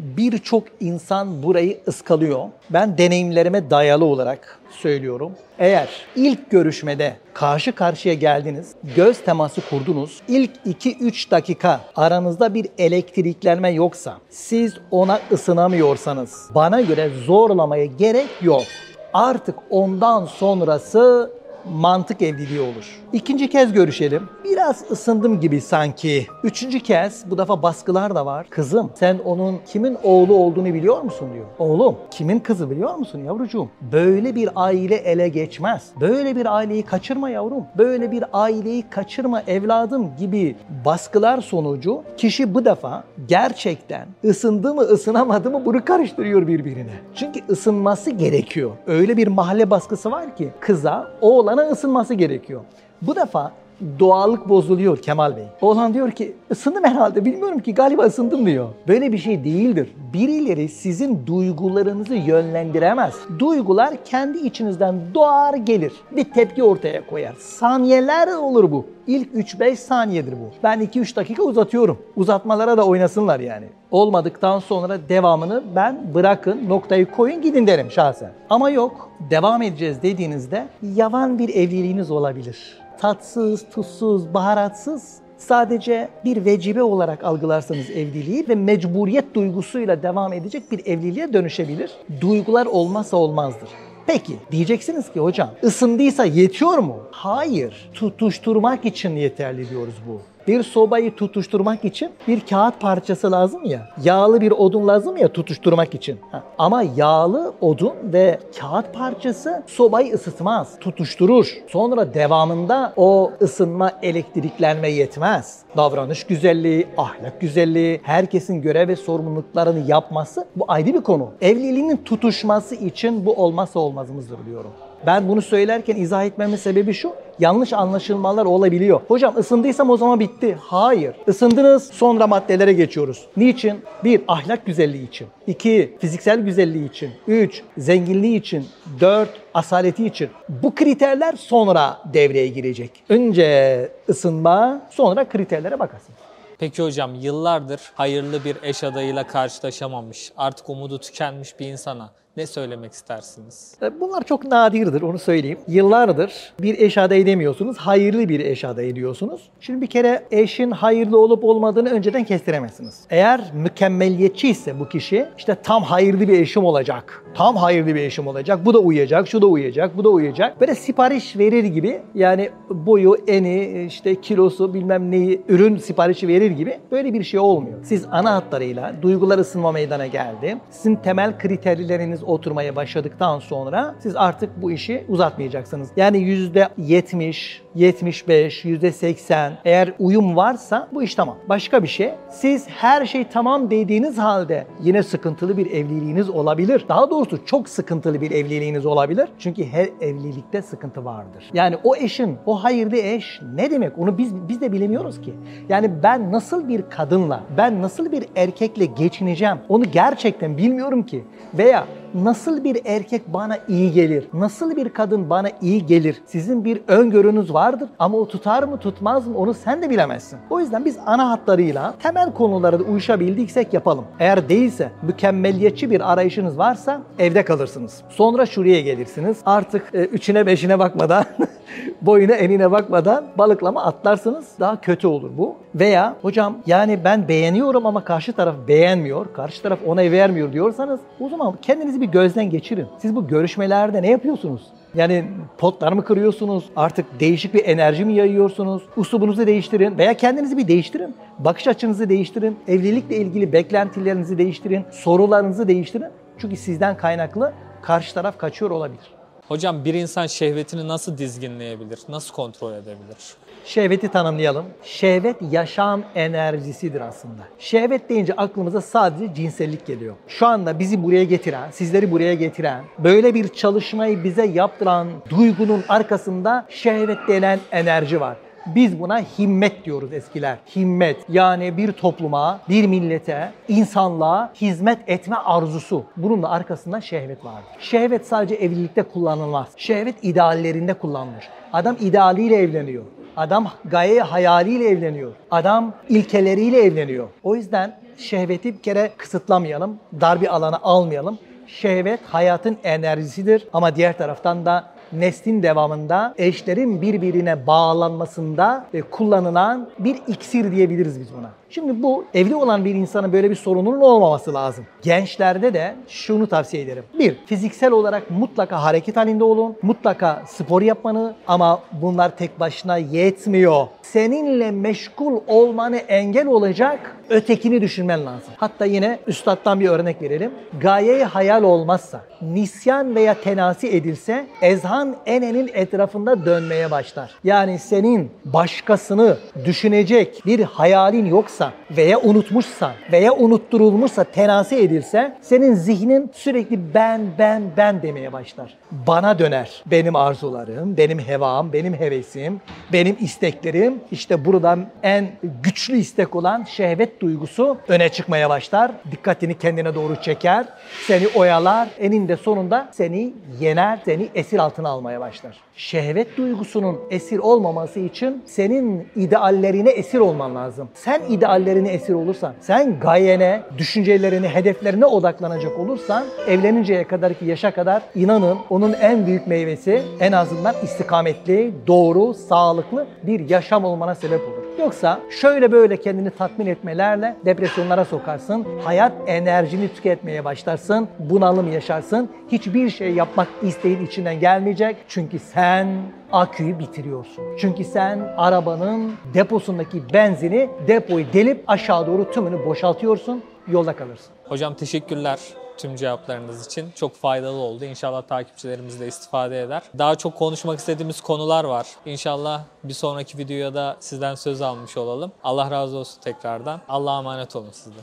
Birçok 0.00 0.64
insan 0.80 1.42
burayı 1.42 1.80
ıskalıyor. 1.88 2.44
Ben 2.70 2.98
deneyimlerime 2.98 3.70
dayalı 3.70 4.04
olarak 4.04 4.58
söylüyorum. 4.70 5.32
Eğer 5.58 5.88
ilk 6.16 6.50
görüşmede 6.50 7.16
karşı 7.34 7.72
karşıya 7.72 8.14
geldiniz, 8.14 8.72
göz 8.96 9.20
teması 9.20 9.60
kurdunuz, 9.70 10.20
ilk 10.28 10.50
2-3 10.66 11.30
dakika 11.30 11.80
aranızda 11.96 12.54
bir 12.54 12.66
elektriklenme 12.78 13.70
yoksa, 13.70 14.18
siz 14.30 14.74
ona 14.90 15.20
ısınamıyorsanız, 15.32 16.50
bana 16.54 16.80
göre 16.80 17.10
zorlamaya 17.26 17.84
gerek 17.84 18.28
yok. 18.42 18.64
Artık 19.12 19.54
ondan 19.70 20.26
sonrası 20.26 21.30
mantık 21.64 22.22
evliliği 22.22 22.60
olur. 22.60 23.00
İkinci 23.12 23.50
kez 23.50 23.72
görüşelim. 23.72 24.28
Biraz 24.44 24.90
ısındım 24.90 25.40
gibi 25.40 25.60
sanki. 25.60 26.26
Üçüncü 26.44 26.80
kez 26.80 27.30
bu 27.30 27.38
defa 27.38 27.62
baskılar 27.62 28.14
da 28.14 28.26
var. 28.26 28.46
Kızım 28.50 28.90
sen 28.94 29.18
onun 29.24 29.60
kimin 29.66 29.98
oğlu 30.02 30.34
olduğunu 30.34 30.74
biliyor 30.74 31.02
musun 31.02 31.28
diyor. 31.34 31.46
Oğlum 31.58 31.96
kimin 32.10 32.38
kızı 32.38 32.70
biliyor 32.70 32.94
musun 32.94 33.24
yavrucuğum? 33.24 33.68
Böyle 33.92 34.34
bir 34.34 34.48
aile 34.54 34.96
ele 34.96 35.28
geçmez. 35.28 35.88
Böyle 36.00 36.36
bir 36.36 36.56
aileyi 36.56 36.82
kaçırma 36.82 37.30
yavrum. 37.30 37.64
Böyle 37.78 38.10
bir 38.10 38.24
aileyi 38.32 38.84
kaçırma 38.90 39.42
evladım 39.46 40.10
gibi 40.18 40.56
baskılar 40.84 41.40
sonucu 41.40 42.02
kişi 42.16 42.54
bu 42.54 42.64
defa 42.64 43.04
gerçekten 43.28 44.06
ısındı 44.24 44.74
mı 44.74 44.80
ısınamadı 44.82 45.50
mı 45.50 45.64
bunu 45.66 45.84
karıştırıyor 45.84 46.46
birbirine. 46.46 46.92
Çünkü 47.14 47.40
ısınması 47.50 48.10
gerekiyor. 48.10 48.70
Öyle 48.86 49.16
bir 49.16 49.26
mahalle 49.26 49.70
baskısı 49.70 50.10
var 50.10 50.36
ki 50.36 50.50
kıza 50.60 51.10
oğlana 51.54 51.70
ısınması 51.70 52.14
gerekiyor. 52.14 52.60
Bu 53.02 53.16
defa 53.16 53.52
doğallık 53.98 54.48
bozuluyor 54.48 54.96
Kemal 54.96 55.36
Bey. 55.36 55.44
Oğlan 55.60 55.94
diyor 55.94 56.10
ki 56.10 56.32
ısındım 56.50 56.84
herhalde 56.84 57.24
bilmiyorum 57.24 57.58
ki 57.58 57.74
galiba 57.74 58.02
ısındım 58.02 58.46
diyor. 58.46 58.68
Böyle 58.88 59.12
bir 59.12 59.18
şey 59.18 59.44
değildir. 59.44 59.88
Birileri 60.12 60.68
sizin 60.68 61.26
duygularınızı 61.26 62.14
yönlendiremez. 62.14 63.14
Duygular 63.38 63.94
kendi 64.04 64.38
içinizden 64.38 65.00
doğar 65.14 65.54
gelir. 65.54 65.92
Bir 66.16 66.24
tepki 66.24 66.62
ortaya 66.62 67.06
koyar. 67.06 67.34
Saniyeler 67.38 68.28
olur 68.28 68.70
bu. 68.70 68.86
İlk 69.06 69.34
3-5 69.34 69.76
saniyedir 69.76 70.32
bu. 70.32 70.62
Ben 70.62 70.80
2-3 70.80 71.16
dakika 71.16 71.42
uzatıyorum. 71.42 71.98
Uzatmalara 72.16 72.76
da 72.76 72.86
oynasınlar 72.86 73.40
yani. 73.40 73.66
Olmadıktan 73.90 74.58
sonra 74.58 74.98
devamını 75.08 75.62
ben 75.76 76.00
bırakın 76.14 76.68
noktayı 76.68 77.10
koyun 77.10 77.42
gidin 77.42 77.66
derim 77.66 77.90
şahsen. 77.90 78.30
Ama 78.50 78.70
yok 78.70 79.10
devam 79.30 79.62
edeceğiz 79.62 80.02
dediğinizde 80.02 80.66
yavan 80.82 81.38
bir 81.38 81.48
evliliğiniz 81.48 82.10
olabilir 82.10 82.79
tatsız, 83.00 83.64
tuzsuz, 83.70 84.34
baharatsız 84.34 85.14
sadece 85.38 86.08
bir 86.24 86.44
vecibe 86.44 86.82
olarak 86.82 87.24
algılarsanız 87.24 87.90
evliliği 87.90 88.48
ve 88.48 88.54
mecburiyet 88.54 89.34
duygusuyla 89.34 90.02
devam 90.02 90.32
edecek 90.32 90.72
bir 90.72 90.86
evliliğe 90.86 91.32
dönüşebilir. 91.32 91.90
Duygular 92.20 92.66
olmazsa 92.66 93.16
olmazdır. 93.16 93.68
Peki 94.06 94.36
diyeceksiniz 94.50 95.12
ki 95.12 95.20
hocam 95.20 95.50
ısındıysa 95.64 96.24
yetiyor 96.24 96.78
mu? 96.78 96.96
Hayır. 97.10 97.90
Tutuşturmak 97.94 98.84
için 98.84 99.16
yeterli 99.16 99.70
diyoruz 99.70 99.94
bu. 100.08 100.20
Bir 100.50 100.62
sobayı 100.62 101.16
tutuşturmak 101.16 101.84
için 101.84 102.10
bir 102.28 102.40
kağıt 102.40 102.80
parçası 102.80 103.32
lazım 103.32 103.64
ya. 103.64 103.88
Yağlı 104.04 104.40
bir 104.40 104.50
odun 104.50 104.88
lazım 104.88 105.16
ya 105.16 105.28
tutuşturmak 105.32 105.94
için. 105.94 106.20
Ama 106.58 106.82
yağlı 106.96 107.52
odun 107.60 107.94
ve 108.04 108.38
kağıt 108.60 108.94
parçası 108.94 109.62
sobayı 109.66 110.14
ısıtmaz, 110.14 110.78
tutuşturur. 110.80 111.54
Sonra 111.68 112.14
devamında 112.14 112.92
o 112.96 113.32
ısınma, 113.42 113.92
elektriklenme 114.02 114.90
yetmez. 114.90 115.58
Davranış 115.76 116.24
güzelliği, 116.24 116.86
ahlak 116.96 117.40
güzelliği, 117.40 118.00
herkesin 118.02 118.62
görev 118.62 118.88
ve 118.88 118.96
sorumluluklarını 118.96 119.90
yapması 119.90 120.46
bu 120.56 120.64
ayrı 120.68 120.94
bir 120.94 121.00
konu. 121.00 121.30
Evliliğinin 121.40 121.96
tutuşması 121.96 122.74
için 122.74 123.26
bu 123.26 123.34
olmazsa 123.34 123.80
olmazımızdır 123.80 124.38
diyorum. 124.46 124.70
Ben 125.06 125.28
bunu 125.28 125.42
söylerken 125.42 125.96
izah 125.96 126.24
etmemin 126.24 126.56
sebebi 126.56 126.94
şu. 126.94 127.12
Yanlış 127.40 127.72
anlaşılmalar 127.72 128.44
olabiliyor. 128.44 129.00
Hocam 129.08 129.36
ısındıysam 129.36 129.90
o 129.90 129.96
zaman 129.96 130.20
bitti. 130.20 130.58
Hayır. 130.60 131.14
Isındınız 131.26 131.84
sonra 131.92 132.26
maddelere 132.26 132.72
geçiyoruz. 132.72 133.26
Niçin? 133.36 133.80
Bir, 134.04 134.22
ahlak 134.28 134.66
güzelliği 134.66 135.08
için. 135.08 135.28
İki, 135.46 135.96
fiziksel 136.00 136.40
güzelliği 136.40 136.90
için. 136.90 137.10
Üç, 137.26 137.62
zenginliği 137.78 138.38
için. 138.38 138.68
Dört, 139.00 139.30
asaleti 139.54 140.06
için. 140.06 140.28
Bu 140.48 140.74
kriterler 140.74 141.34
sonra 141.36 141.98
devreye 142.14 142.48
girecek. 142.48 142.90
Önce 143.08 143.88
ısınma, 144.08 144.82
sonra 144.90 145.28
kriterlere 145.28 145.78
bakarsın. 145.78 146.14
Peki 146.58 146.82
hocam 146.82 147.14
yıllardır 147.14 147.80
hayırlı 147.94 148.44
bir 148.44 148.56
eş 148.62 148.84
adayıyla 148.84 149.26
karşılaşamamış, 149.26 150.32
artık 150.36 150.70
umudu 150.70 150.98
tükenmiş 150.98 151.60
bir 151.60 151.66
insana 151.66 152.10
ne 152.40 152.46
söylemek 152.46 152.92
istersiniz? 152.92 153.74
E, 153.82 154.00
Bunlar 154.00 154.22
çok 154.24 154.44
nadirdir 154.44 155.02
onu 155.02 155.18
söyleyeyim. 155.18 155.58
Yıllardır 155.68 156.52
bir 156.60 156.78
eş 156.78 156.98
adayı 156.98 157.26
demiyorsunuz, 157.26 157.76
hayırlı 157.76 158.28
bir 158.28 158.40
eş 158.40 158.64
adayı 158.64 158.96
diyorsunuz. 158.96 159.40
Şimdi 159.60 159.80
bir 159.80 159.86
kere 159.86 160.22
eşin 160.30 160.70
hayırlı 160.70 161.18
olup 161.18 161.44
olmadığını 161.44 161.90
önceden 161.90 162.24
kestiremezsiniz. 162.24 163.00
Eğer 163.10 163.40
mükemmeliyetçi 163.54 164.48
ise 164.48 164.80
bu 164.80 164.88
kişi 164.88 165.26
işte 165.38 165.56
tam 165.62 165.82
hayırlı 165.82 166.20
bir 166.28 166.40
eşim 166.40 166.64
olacak. 166.64 167.24
Tam 167.34 167.56
hayırlı 167.56 167.94
bir 167.94 168.00
eşim 168.00 168.26
olacak. 168.26 168.58
Bu 168.64 168.74
da 168.74 168.78
uyuyacak, 168.78 169.28
şu 169.28 169.42
da 169.42 169.46
uyuyacak, 169.46 169.96
bu 169.96 170.04
da 170.04 170.08
uyuyacak. 170.08 170.60
Böyle 170.60 170.74
sipariş 170.74 171.36
verir 171.38 171.64
gibi 171.64 172.00
yani 172.14 172.50
boyu, 172.70 173.16
eni, 173.28 173.84
işte 173.86 174.20
kilosu 174.20 174.74
bilmem 174.74 175.10
neyi 175.10 175.42
ürün 175.48 175.76
siparişi 175.76 176.28
verir 176.28 176.50
gibi 176.50 176.78
böyle 176.90 177.14
bir 177.14 177.24
şey 177.24 177.40
olmuyor. 177.40 177.78
Siz 177.84 178.06
ana 178.10 178.34
hatlarıyla 178.34 178.94
duygular 179.02 179.38
ısınma 179.38 179.72
meydana 179.72 180.06
geldi. 180.06 180.56
Sizin 180.70 180.96
temel 180.96 181.38
kriterleriniz 181.38 182.22
oturmaya 182.30 182.76
başladıktan 182.76 183.38
sonra 183.38 183.94
siz 183.98 184.16
artık 184.16 184.62
bu 184.62 184.72
işi 184.72 185.04
uzatmayacaksınız. 185.08 185.90
Yani 185.96 186.18
%70, 186.18 187.60
75, 187.74 188.64
%80 188.64 189.52
eğer 189.64 189.92
uyum 189.98 190.36
varsa 190.36 190.88
bu 190.92 191.02
iş 191.02 191.14
tamam. 191.14 191.36
Başka 191.48 191.82
bir 191.82 191.88
şey. 191.88 192.14
Siz 192.30 192.68
her 192.68 193.06
şey 193.06 193.24
tamam 193.28 193.70
dediğiniz 193.70 194.18
halde 194.18 194.66
yine 194.82 195.02
sıkıntılı 195.02 195.56
bir 195.56 195.66
evliliğiniz 195.66 196.30
olabilir. 196.30 196.84
Daha 196.88 197.10
doğrusu 197.10 197.44
çok 197.46 197.68
sıkıntılı 197.68 198.20
bir 198.20 198.30
evliliğiniz 198.30 198.86
olabilir. 198.86 199.28
Çünkü 199.38 199.64
her 199.64 199.88
evlilikte 200.00 200.62
sıkıntı 200.62 201.04
vardır. 201.04 201.50
Yani 201.52 201.76
o 201.84 201.96
eşin, 201.96 202.38
o 202.46 202.64
hayırlı 202.64 202.96
eş 202.96 203.40
ne 203.54 203.70
demek? 203.70 203.98
Onu 203.98 204.18
biz 204.18 204.48
biz 204.48 204.60
de 204.60 204.72
bilemiyoruz 204.72 205.20
ki. 205.20 205.34
Yani 205.68 206.02
ben 206.02 206.32
nasıl 206.32 206.68
bir 206.68 206.82
kadınla, 206.90 207.40
ben 207.56 207.82
nasıl 207.82 208.12
bir 208.12 208.24
erkekle 208.36 208.84
geçineceğim? 208.84 209.56
Onu 209.68 209.84
gerçekten 209.84 210.56
bilmiyorum 210.58 211.02
ki. 211.02 211.24
Veya 211.54 211.86
nasıl 212.14 212.64
bir 212.64 212.80
erkek 212.84 213.22
bana 213.32 213.58
iyi 213.68 213.92
gelir? 213.92 214.28
Nasıl 214.32 214.76
bir 214.76 214.88
kadın 214.88 215.30
bana 215.30 215.48
iyi 215.60 215.86
gelir? 215.86 216.22
Sizin 216.26 216.64
bir 216.64 216.80
öngörünüz 216.88 217.54
vardır 217.54 217.88
ama 217.98 218.18
o 218.18 218.28
tutar 218.28 218.62
mı 218.62 218.76
tutmaz 218.76 219.26
mı 219.26 219.38
onu 219.38 219.54
sen 219.54 219.82
de 219.82 219.90
bilemezsin. 219.90 220.38
O 220.50 220.60
yüzden 220.60 220.84
biz 220.84 220.98
ana 221.06 221.30
hatlarıyla 221.30 221.94
temel 222.02 222.34
konulara 222.34 222.78
da 222.78 222.82
uyuşabildiksek 222.82 223.74
yapalım. 223.74 224.04
Eğer 224.18 224.48
değilse 224.48 224.92
mükemmeliyetçi 225.02 225.90
bir 225.90 226.12
arayışınız 226.12 226.58
varsa 226.58 227.02
evde 227.18 227.44
kalırsınız. 227.44 228.02
Sonra 228.08 228.46
şuraya 228.46 228.80
gelirsiniz. 228.80 229.38
Artık 229.46 229.94
e, 229.94 230.04
üçüne 230.04 230.46
beşine 230.46 230.78
bakmadan 230.78 231.24
boyuna 232.02 232.32
enine 232.32 232.70
bakmadan 232.70 233.24
balıklama 233.38 233.84
atlarsınız 233.84 234.48
daha 234.60 234.80
kötü 234.80 235.06
olur 235.06 235.30
bu. 235.38 235.56
Veya 235.74 236.16
hocam 236.22 236.58
yani 236.66 236.98
ben 237.04 237.28
beğeniyorum 237.28 237.86
ama 237.86 238.04
karşı 238.04 238.32
taraf 238.32 238.54
beğenmiyor, 238.68 239.26
karşı 239.34 239.62
taraf 239.62 239.78
onay 239.86 240.12
vermiyor 240.12 240.52
diyorsanız 240.52 241.00
o 241.20 241.28
zaman 241.28 241.54
kendinizi 241.62 242.00
bir 242.00 242.06
gözden 242.06 242.50
geçirin. 242.50 242.86
Siz 242.98 243.16
bu 243.16 243.28
görüşmelerde 243.28 244.02
ne 244.02 244.10
yapıyorsunuz? 244.10 244.62
Yani 244.94 245.24
potlar 245.58 245.92
mı 245.92 246.04
kırıyorsunuz? 246.04 246.64
Artık 246.76 247.20
değişik 247.20 247.54
bir 247.54 247.64
enerji 247.64 248.04
mi 248.04 248.12
yayıyorsunuz? 248.12 248.82
Usubunuzu 248.96 249.46
değiştirin 249.46 249.98
veya 249.98 250.14
kendinizi 250.14 250.56
bir 250.56 250.68
değiştirin. 250.68 251.14
Bakış 251.38 251.66
açınızı 251.66 252.08
değiştirin. 252.08 252.58
Evlilikle 252.68 253.16
ilgili 253.16 253.52
beklentilerinizi 253.52 254.38
değiştirin. 254.38 254.84
Sorularınızı 254.90 255.68
değiştirin. 255.68 256.08
Çünkü 256.38 256.56
sizden 256.56 256.96
kaynaklı 256.96 257.52
karşı 257.82 258.14
taraf 258.14 258.38
kaçıyor 258.38 258.70
olabilir. 258.70 259.19
Hocam 259.50 259.84
bir 259.84 259.94
insan 259.94 260.26
şehvetini 260.26 260.88
nasıl 260.88 261.18
dizginleyebilir, 261.18 261.98
nasıl 262.08 262.34
kontrol 262.34 262.72
edebilir? 262.72 263.16
Şehveti 263.64 264.08
tanımlayalım. 264.08 264.64
Şehvet 264.82 265.36
yaşam 265.50 266.02
enerjisidir 266.14 267.00
aslında. 267.00 267.42
Şehvet 267.58 268.08
deyince 268.08 268.32
aklımıza 268.32 268.80
sadece 268.80 269.34
cinsellik 269.34 269.86
geliyor. 269.86 270.14
Şu 270.28 270.46
anda 270.46 270.78
bizi 270.78 271.02
buraya 271.02 271.24
getiren, 271.24 271.70
sizleri 271.70 272.10
buraya 272.10 272.34
getiren, 272.34 272.84
böyle 272.98 273.34
bir 273.34 273.48
çalışmayı 273.48 274.24
bize 274.24 274.46
yaptıran 274.46 275.08
duygunun 275.30 275.84
arkasında 275.88 276.66
şehvet 276.68 277.28
denen 277.28 277.60
enerji 277.72 278.20
var. 278.20 278.36
Biz 278.66 279.00
buna 279.00 279.18
himmet 279.18 279.84
diyoruz 279.84 280.12
eskiler. 280.12 280.58
Himmet 280.76 281.16
yani 281.28 281.76
bir 281.76 281.92
topluma, 281.92 282.60
bir 282.68 282.86
millete, 282.86 283.52
insanlığa 283.68 284.52
hizmet 284.54 284.98
etme 285.06 285.36
arzusu. 285.36 286.04
Bunun 286.16 286.42
da 286.42 286.50
arkasında 286.50 287.00
şehvet 287.00 287.44
vardır. 287.44 287.70
Şehvet 287.78 288.26
sadece 288.26 288.54
evlilikte 288.54 289.02
kullanılmaz. 289.02 289.68
Şehvet 289.76 290.14
ideallerinde 290.22 290.94
kullanılır. 290.94 291.48
Adam 291.72 291.96
idealiyle 292.00 292.56
evleniyor. 292.56 293.04
Adam 293.36 293.70
gaye 293.84 294.22
hayaliyle 294.22 294.88
evleniyor. 294.88 295.32
Adam 295.50 295.92
ilkeleriyle 296.08 296.78
evleniyor. 296.82 297.28
O 297.42 297.56
yüzden 297.56 297.96
şehveti 298.16 298.74
bir 298.74 298.82
kere 298.82 299.10
kısıtlamayalım, 299.16 299.98
dar 300.20 300.40
bir 300.40 300.54
alana 300.54 300.78
almayalım. 300.82 301.38
Şehvet 301.66 302.20
hayatın 302.26 302.76
enerjisidir 302.84 303.68
ama 303.72 303.96
diğer 303.96 304.18
taraftan 304.18 304.66
da 304.66 304.84
neslin 305.12 305.62
devamında 305.62 306.34
eşlerin 306.38 307.02
birbirine 307.02 307.66
bağlanmasında 307.66 308.86
kullanılan 309.10 309.90
bir 309.98 310.16
iksir 310.26 310.72
diyebiliriz 310.72 311.20
biz 311.20 311.28
buna. 311.38 311.59
Şimdi 311.70 312.02
bu 312.02 312.24
evli 312.34 312.54
olan 312.54 312.84
bir 312.84 312.94
insanın 312.94 313.32
böyle 313.32 313.50
bir 313.50 313.54
sorununun 313.54 314.00
olmaması 314.00 314.54
lazım. 314.54 314.86
Gençlerde 315.02 315.74
de 315.74 315.94
şunu 316.08 316.46
tavsiye 316.46 316.82
ederim. 316.82 317.04
Bir, 317.18 317.36
fiziksel 317.46 317.92
olarak 317.92 318.30
mutlaka 318.30 318.82
hareket 318.82 319.16
halinde 319.16 319.44
olun. 319.44 319.76
Mutlaka 319.82 320.42
spor 320.46 320.82
yapmanı 320.82 321.34
ama 321.46 321.80
bunlar 321.92 322.36
tek 322.36 322.60
başına 322.60 322.96
yetmiyor. 322.96 323.86
Seninle 324.02 324.70
meşgul 324.70 325.40
olmanı 325.46 325.96
engel 325.96 326.46
olacak 326.46 327.16
ötekini 327.28 327.80
düşünmen 327.80 328.26
lazım. 328.26 328.54
Hatta 328.56 328.84
yine 328.84 329.18
üstattan 329.26 329.80
bir 329.80 329.88
örnek 329.88 330.22
verelim. 330.22 330.52
Gaye 330.80 331.24
hayal 331.24 331.62
olmazsa, 331.62 332.20
nisyan 332.42 333.14
veya 333.14 333.34
tenasi 333.34 333.88
edilse 333.88 334.46
ezhan 334.62 335.16
enenin 335.26 335.70
etrafında 335.74 336.46
dönmeye 336.46 336.90
başlar. 336.90 337.34
Yani 337.44 337.78
senin 337.78 338.30
başkasını 338.44 339.36
düşünecek 339.64 340.42
bir 340.46 340.60
hayalin 340.60 341.26
yoksa 341.26 341.59
veya 341.90 342.20
unutmuşsan 342.20 342.92
veya 343.12 343.32
unutturulmuşsa 343.32 344.24
tenasi 344.24 344.76
edilse 344.76 345.36
senin 345.40 345.74
zihnin 345.74 346.30
sürekli 346.34 346.94
ben 346.94 347.20
ben 347.38 347.62
ben 347.76 348.02
demeye 348.02 348.32
başlar. 348.32 348.76
Bana 348.92 349.38
döner. 349.38 349.82
Benim 349.86 350.16
arzularım, 350.16 350.96
benim 350.96 351.18
hevam, 351.18 351.72
benim 351.72 351.94
hevesim, 351.94 352.60
benim 352.92 353.16
isteklerim 353.20 354.00
işte 354.10 354.44
buradan 354.44 354.86
en 355.02 355.28
güçlü 355.62 355.96
istek 355.96 356.36
olan 356.36 356.64
şehvet 356.64 357.20
duygusu 357.20 357.76
öne 357.88 358.08
çıkmaya 358.08 358.50
başlar. 358.50 358.92
Dikkatini 359.12 359.58
kendine 359.58 359.94
doğru 359.94 360.16
çeker, 360.22 360.66
seni 361.06 361.28
oyalar, 361.28 361.88
eninde 361.98 362.36
sonunda 362.36 362.88
seni 362.92 363.32
yener, 363.60 363.98
seni 364.04 364.28
esir 364.34 364.58
altına 364.58 364.88
almaya 364.88 365.20
başlar. 365.20 365.56
Şehvet 365.76 366.36
duygusunun 366.36 367.00
esir 367.10 367.38
olmaması 367.38 368.00
için 368.00 368.42
senin 368.46 369.08
ideallerine 369.16 369.90
esir 369.90 370.18
olman 370.18 370.54
lazım. 370.54 370.88
Sen 370.94 371.20
ideallerine 371.50 371.88
esir 371.92 372.14
olursan, 372.14 372.54
sen 372.60 373.00
gayene, 373.00 373.62
düşüncelerine, 373.78 374.48
hedeflerine 374.48 375.06
odaklanacak 375.06 375.78
olursan 375.78 376.24
evleninceye 376.48 377.04
kadarki 377.04 377.44
yaşa 377.44 377.70
kadar 377.70 378.02
inanın 378.14 378.58
onun 378.70 378.92
en 378.92 379.26
büyük 379.26 379.46
meyvesi 379.46 380.02
en 380.20 380.32
azından 380.32 380.74
istikametli, 380.82 381.72
doğru, 381.86 382.34
sağlıklı 382.34 383.06
bir 383.22 383.48
yaşam 383.48 383.84
olmana 383.84 384.14
sebep 384.14 384.40
olur. 384.40 384.59
Yoksa 384.78 385.20
şöyle 385.30 385.72
böyle 385.72 385.96
kendini 385.96 386.30
tatmin 386.30 386.66
etmelerle 386.66 387.36
depresyonlara 387.44 388.04
sokarsın. 388.04 388.66
Hayat 388.84 389.12
enerjini 389.26 389.88
tüketmeye 389.94 390.44
başlarsın. 390.44 391.08
Bunalım 391.18 391.72
yaşarsın. 391.72 392.30
Hiçbir 392.52 392.90
şey 392.90 393.14
yapmak 393.14 393.48
isteğin 393.62 394.06
içinden 394.06 394.40
gelmeyecek. 394.40 394.96
Çünkü 395.08 395.38
sen 395.38 395.88
aküyü 396.32 396.78
bitiriyorsun. 396.78 397.44
Çünkü 397.58 397.84
sen 397.84 398.18
arabanın 398.36 399.12
deposundaki 399.34 400.02
benzini 400.12 400.70
depoyu 400.88 401.24
delip 401.32 401.64
aşağı 401.66 402.06
doğru 402.06 402.30
tümünü 402.30 402.66
boşaltıyorsun. 402.66 403.42
Yolda 403.68 403.92
kalırsın. 403.96 404.32
Hocam 404.48 404.74
teşekkürler 404.74 405.38
tüm 405.80 405.96
cevaplarınız 405.96 406.66
için. 406.66 406.90
Çok 406.94 407.16
faydalı 407.16 407.56
oldu. 407.56 407.84
İnşallah 407.84 408.22
takipçilerimiz 408.22 409.00
de 409.00 409.06
istifade 409.06 409.62
eder. 409.62 409.82
Daha 409.98 410.14
çok 410.14 410.36
konuşmak 410.36 410.78
istediğimiz 410.78 411.20
konular 411.20 411.64
var. 411.64 411.86
İnşallah 412.06 412.62
bir 412.84 412.94
sonraki 412.94 413.38
videoya 413.38 413.74
da 413.74 413.96
sizden 414.00 414.34
söz 414.34 414.62
almış 414.62 414.96
olalım. 414.96 415.32
Allah 415.44 415.70
razı 415.70 415.96
olsun 415.96 416.20
tekrardan. 416.20 416.80
Allah'a 416.88 417.18
emanet 417.18 417.56
olun 417.56 417.70
siz 417.72 417.92
de. 417.92 418.00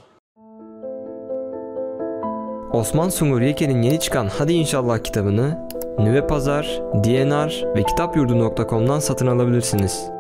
Osman 2.74 3.10
Sungur 3.10 3.42
Yeke'nin 3.42 3.82
yeni 3.82 4.00
çıkan 4.00 4.30
Hadi 4.38 4.54
İnşallah 4.54 5.04
kitabını 5.04 5.68
Nüve 6.00 6.28
Pazar, 6.28 6.82
DNR 6.94 7.76
ve 7.76 7.84
kitapyurdu.com'dan 7.84 9.00
satın 9.00 9.28
alabilirsiniz. 9.28 10.17